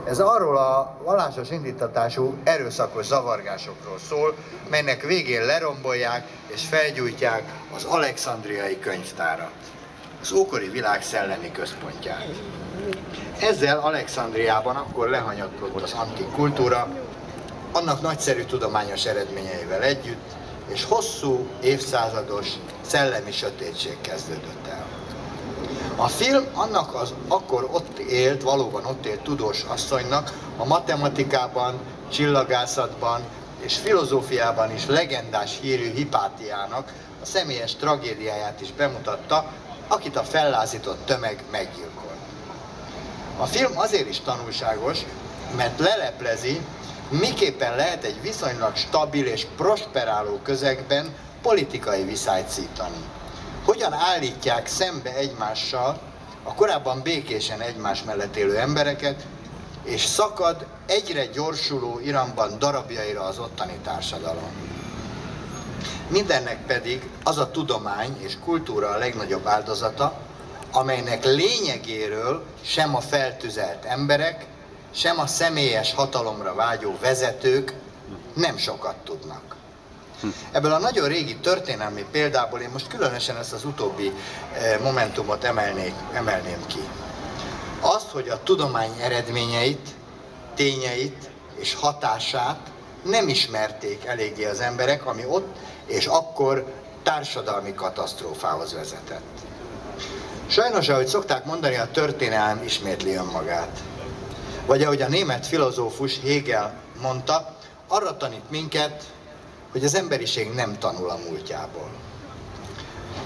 [0.08, 4.34] Ez arról a vallásos indítatású erőszakos zavargásokról szól,
[4.70, 7.42] melynek végén lerombolják és felgyújtják
[7.74, 9.52] az alexandriai könyvtárat,
[10.20, 12.26] az ókori világ szellemi központját.
[13.40, 16.88] Ezzel Alexandriában akkor lehanyatlott az antik kultúra,
[17.72, 20.30] annak nagyszerű tudományos eredményeivel együtt,
[20.68, 22.48] és hosszú, évszázados
[22.80, 24.87] szellemi sötétség kezdődött el.
[26.00, 31.78] A film annak az akkor ott élt, valóban ott élt tudós asszonynak a matematikában,
[32.12, 33.20] csillagászatban
[33.60, 36.92] és filozófiában is legendás hírű Hipátiának
[37.22, 39.52] a személyes tragédiáját is bemutatta,
[39.88, 42.18] akit a fellázított tömeg meggyilkolt.
[43.38, 44.98] A film azért is tanulságos,
[45.56, 46.60] mert leleplezi,
[47.08, 53.04] miképpen lehet egy viszonylag stabil és prosperáló közegben politikai viszályt szítani.
[53.68, 56.00] Hogyan állítják szembe egymással
[56.42, 59.26] a korábban békésen egymás mellett élő embereket,
[59.84, 64.50] és szakad egyre gyorsuló iramban darabjaira az ottani társadalom.
[66.08, 70.20] Mindennek pedig az a tudomány és kultúra a legnagyobb áldozata,
[70.72, 74.46] amelynek lényegéről sem a feltüzelt emberek,
[74.90, 77.72] sem a személyes hatalomra vágyó vezetők
[78.34, 79.57] nem sokat tudnak.
[80.52, 84.12] Ebből a nagyon régi történelmi példából én most különösen ezt az utóbbi
[84.52, 86.88] eh, momentumot emelnék, emelném ki.
[87.80, 89.88] Azt, hogy a tudomány eredményeit,
[90.54, 92.58] tényeit és hatását
[93.02, 95.56] nem ismerték eléggé az emberek, ami ott
[95.86, 99.38] és akkor társadalmi katasztrófához vezetett.
[100.46, 103.78] Sajnos, ahogy szokták mondani, a történelem ismétli önmagát.
[104.66, 107.56] Vagy ahogy a német filozófus Hegel mondta,
[107.88, 109.04] arra tanít minket,
[109.72, 111.90] hogy az emberiség nem tanul a múltjából.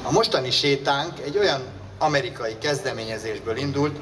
[0.03, 1.63] A mostani sétánk egy olyan
[1.99, 3.97] amerikai kezdeményezésből indult,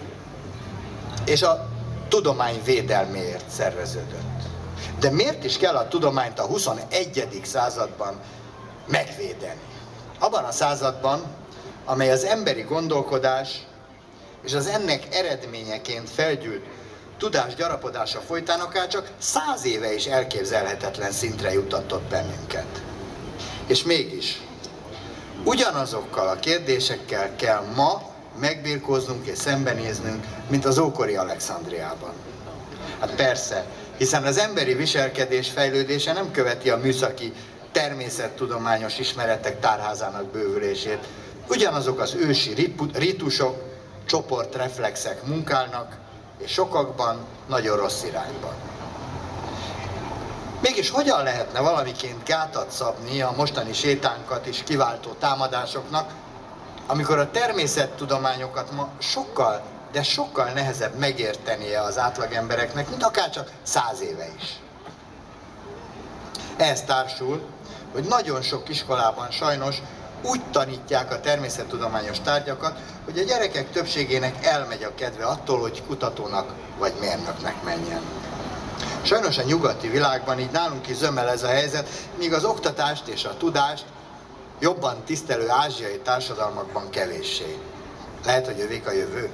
[1.25, 1.69] és a
[2.09, 4.43] tudomány védelméért szerveződött.
[5.01, 7.41] De miért is kell a tudományt a 21.
[7.45, 8.21] században
[8.87, 9.61] megvédeni?
[10.19, 11.23] Abban a században,
[11.85, 13.67] amely az emberi gondolkodás
[14.45, 16.65] és az ennek eredményeként felgyűlt
[17.21, 22.83] tudás gyarapodása folytán akár csak száz éve is elképzelhetetlen szintre juttatott bennünket.
[23.67, 24.41] És mégis,
[25.45, 28.03] ugyanazokkal a kérdésekkel kell ma
[28.39, 32.13] megbírkoznunk és szembenéznünk, mint az ókori Alexandriában.
[33.01, 33.65] Hát persze,
[33.97, 37.33] hiszen az emberi viselkedés fejlődése nem követi a műszaki
[37.73, 41.07] természettudományos ismeretek tárházának bővülését.
[41.49, 43.63] Ugyanazok az ősi ritusok,
[44.07, 45.99] csoportreflexek munkálnak,
[46.41, 48.55] és sokakban nagyon rossz irányban.
[50.61, 56.13] Mégis hogyan lehetne valamiként gátat szabni a mostani sétánkat is kiváltó támadásoknak,
[56.87, 59.63] amikor a természettudományokat ma sokkal,
[59.93, 64.61] de sokkal nehezebb megértenie az átlagembereknek, mint akár csak száz éve is.
[66.57, 67.43] Ehhez társul,
[67.93, 69.83] hogy nagyon sok iskolában sajnos
[70.23, 76.53] úgy tanítják a természettudományos tárgyakat, hogy a gyerekek többségének elmegy a kedve attól, hogy kutatónak
[76.79, 78.03] vagy mérnöknek menjen.
[79.03, 83.25] Sajnos a nyugati világban így nálunk is zömmel ez a helyzet, míg az oktatást és
[83.25, 83.85] a tudást
[84.59, 87.59] jobban tisztelő ázsiai társadalmakban kevéssé.
[88.25, 89.31] Lehet, hogy övék a jövő.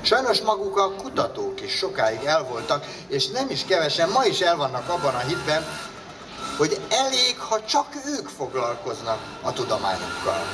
[0.00, 4.88] Sajnos maguk a kutatók is sokáig elvoltak, és nem is kevesen ma is el vannak
[4.88, 5.64] abban a hitben,
[6.56, 10.46] hogy elég, ha csak ők foglalkoznak a tudományokkal.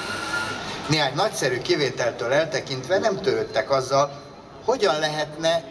[0.88, 4.20] Néhány nagyszerű kivételtől eltekintve nem törődtek azzal,
[4.64, 5.64] hogyan lehetne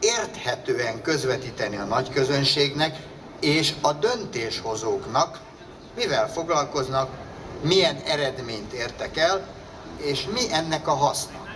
[0.00, 2.96] érthetően közvetíteni a nagy közönségnek
[3.40, 5.38] és a döntéshozóknak,
[5.96, 7.10] mivel foglalkoznak,
[7.62, 9.46] milyen eredményt értek el,
[9.96, 11.46] és mi ennek a haszna.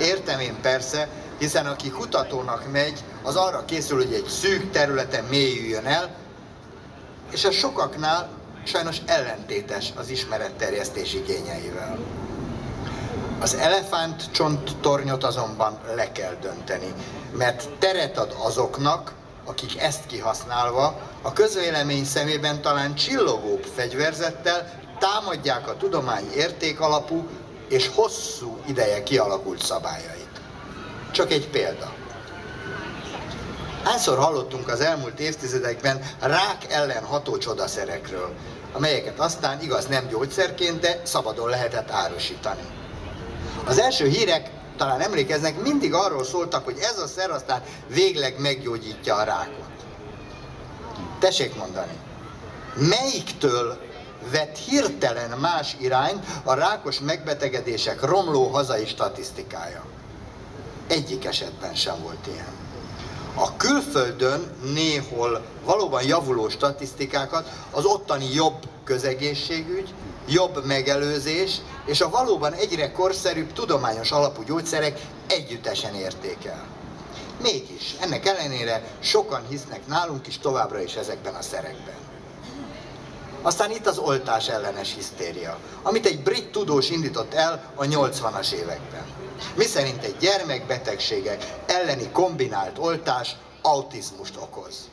[0.00, 5.86] Értem én persze, hiszen aki kutatónak megy, az arra készül, hogy egy szűk területen mélyüljön
[5.86, 6.10] el,
[7.32, 8.28] és ez sokaknál
[8.64, 11.98] sajnos ellentétes az ismeretterjesztés igényeivel.
[13.40, 14.22] Az elefánt
[14.80, 16.92] tornyot azonban le kell dönteni,
[17.32, 19.12] mert teret ad azoknak,
[19.44, 27.26] akik ezt kihasználva a közvélemény szemében talán csillogóbb fegyverzettel támadják a tudomány értékalapú
[27.68, 30.40] és hosszú ideje kialakult szabályait.
[31.10, 31.95] Csak egy példa.
[33.86, 38.34] Hányszor hallottunk az elmúlt évtizedekben rák ellen ható csodaszerekről,
[38.72, 42.62] amelyeket aztán igaz nem gyógyszerként, de szabadon lehetett árusítani.
[43.64, 49.14] Az első hírek, talán emlékeznek, mindig arról szóltak, hogy ez a szer aztán végleg meggyógyítja
[49.14, 49.70] a rákot.
[51.18, 51.98] Tessék mondani,
[52.74, 53.78] melyiktől
[54.30, 59.84] vett hirtelen más irányt a rákos megbetegedések romló hazai statisztikája?
[60.86, 62.65] Egyik esetben sem volt ilyen
[63.38, 69.94] a külföldön néhol valóban javuló statisztikákat az ottani jobb közegészségügy,
[70.28, 76.64] jobb megelőzés és a valóban egyre korszerűbb tudományos alapú gyógyszerek együttesen értékel.
[77.42, 81.94] Mégis, ennek ellenére sokan hisznek nálunk is továbbra is ezekben a szerekben.
[83.42, 89.04] Aztán itt az oltás ellenes hisztéria, amit egy brit tudós indított el a 80-as években.
[89.54, 94.88] Mi szerint egy gyermekbetegségek elleni kombinált oltás autizmust okoz.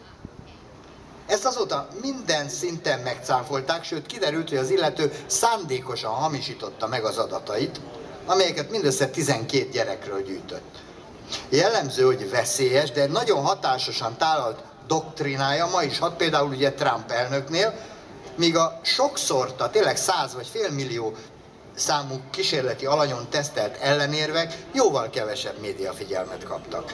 [1.25, 7.79] Ezt azóta minden szinten megcáfolták, sőt kiderült, hogy az illető szándékosan hamisította meg az adatait,
[8.25, 10.81] amelyeket mindössze 12 gyerekről gyűjtött.
[11.49, 17.73] Jellemző, hogy veszélyes, de nagyon hatásosan tálalt doktrinája ma is hat, például ugye Trump elnöknél,
[18.35, 21.13] míg a sokszorta, tényleg száz vagy fél millió
[21.75, 26.93] számú kísérleti alanyon tesztelt ellenérvek jóval kevesebb médiafigyelmet kaptak.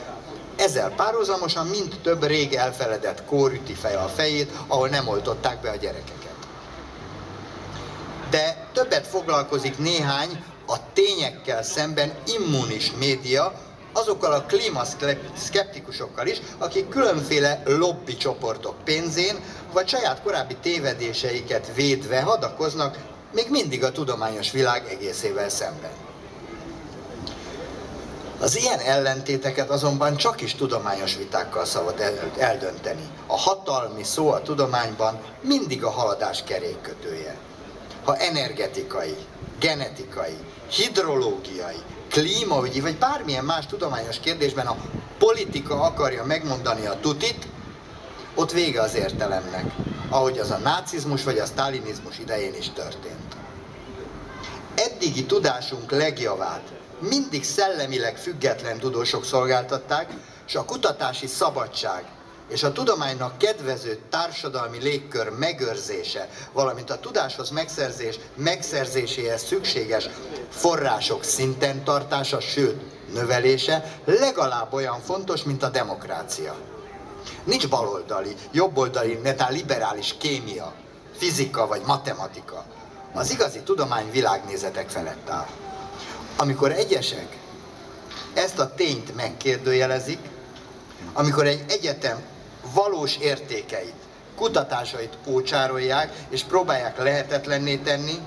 [0.56, 5.70] Ezzel párhuzamosan mind több rég elfeledett kór üti fel a fejét, ahol nem oltották be
[5.70, 6.34] a gyerekeket.
[8.30, 13.52] De többet foglalkozik néhány a tényekkel szemben immunis média,
[13.92, 19.36] azokkal a klímaszkeptikusokkal is, akik különféle lobby csoportok pénzén,
[19.72, 22.98] vagy saját korábbi tévedéseiket védve hadakoznak
[23.32, 25.90] még mindig a tudományos világ egészével szemben.
[28.40, 32.00] Az ilyen ellentéteket azonban csak is tudományos vitákkal szabad
[32.38, 33.08] eldönteni.
[33.26, 37.36] A hatalmi szó a tudományban mindig a haladás kerékkötője.
[38.04, 39.16] Ha energetikai,
[39.58, 40.36] genetikai,
[40.70, 44.76] hidrológiai, klímaügyi vagy bármilyen más tudományos kérdésben a
[45.18, 47.46] politika akarja megmondani a tutit,
[48.34, 49.64] ott vége az értelemnek,
[50.10, 53.36] ahogy az a nácizmus vagy a sztálinizmus idején is történt.
[54.74, 60.12] Eddigi tudásunk legjavát mindig szellemileg független tudósok szolgáltatták,
[60.46, 62.04] és a kutatási szabadság
[62.48, 70.08] és a tudománynak kedvező társadalmi légkör megőrzése, valamint a tudáshoz megszerzés megszerzéséhez szükséges
[70.48, 72.80] források szinten tartása, sőt,
[73.12, 76.54] növelése legalább olyan fontos, mint a demokrácia.
[77.44, 80.72] Nincs baloldali, jobboldali, netán liberális kémia,
[81.16, 82.64] fizika vagy matematika.
[83.12, 85.46] Az igazi tudomány világnézetek felett áll.
[86.36, 87.36] Amikor egyesek
[88.34, 90.18] ezt a tényt megkérdőjelezik,
[91.12, 92.22] amikor egy egyetem
[92.74, 93.94] valós értékeit,
[94.36, 98.18] kutatásait ócsárolják, és próbálják lehetetlenné tenni,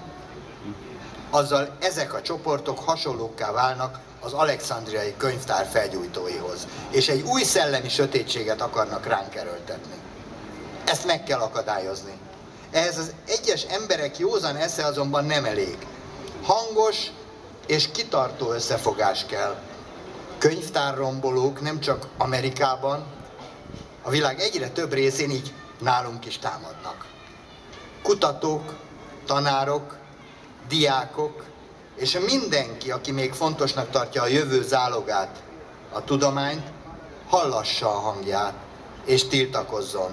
[1.29, 8.61] azzal ezek a csoportok hasonlókká válnak az alexandriai könyvtár felgyújtóihoz, és egy új szellemi sötétséget
[8.61, 9.93] akarnak ránk erőltetni.
[10.85, 12.13] Ezt meg kell akadályozni.
[12.71, 15.77] Ehhez az egyes emberek józan esze azonban nem elég.
[16.43, 16.97] Hangos
[17.67, 19.55] és kitartó összefogás kell.
[20.37, 23.05] Könyvtárrombolók nem csak Amerikában,
[24.01, 27.05] a világ egyre több részén így nálunk is támadnak.
[28.01, 28.73] Kutatók,
[29.25, 29.97] tanárok,
[30.67, 31.43] diákok,
[31.95, 35.43] és mindenki, aki még fontosnak tartja a jövő zálogát,
[35.91, 36.71] a tudományt,
[37.27, 38.53] hallassa a hangját,
[39.05, 40.11] és tiltakozzon,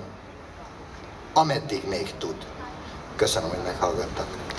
[1.32, 2.36] ameddig még tud.
[3.16, 4.49] Köszönöm, hogy meghallgattak.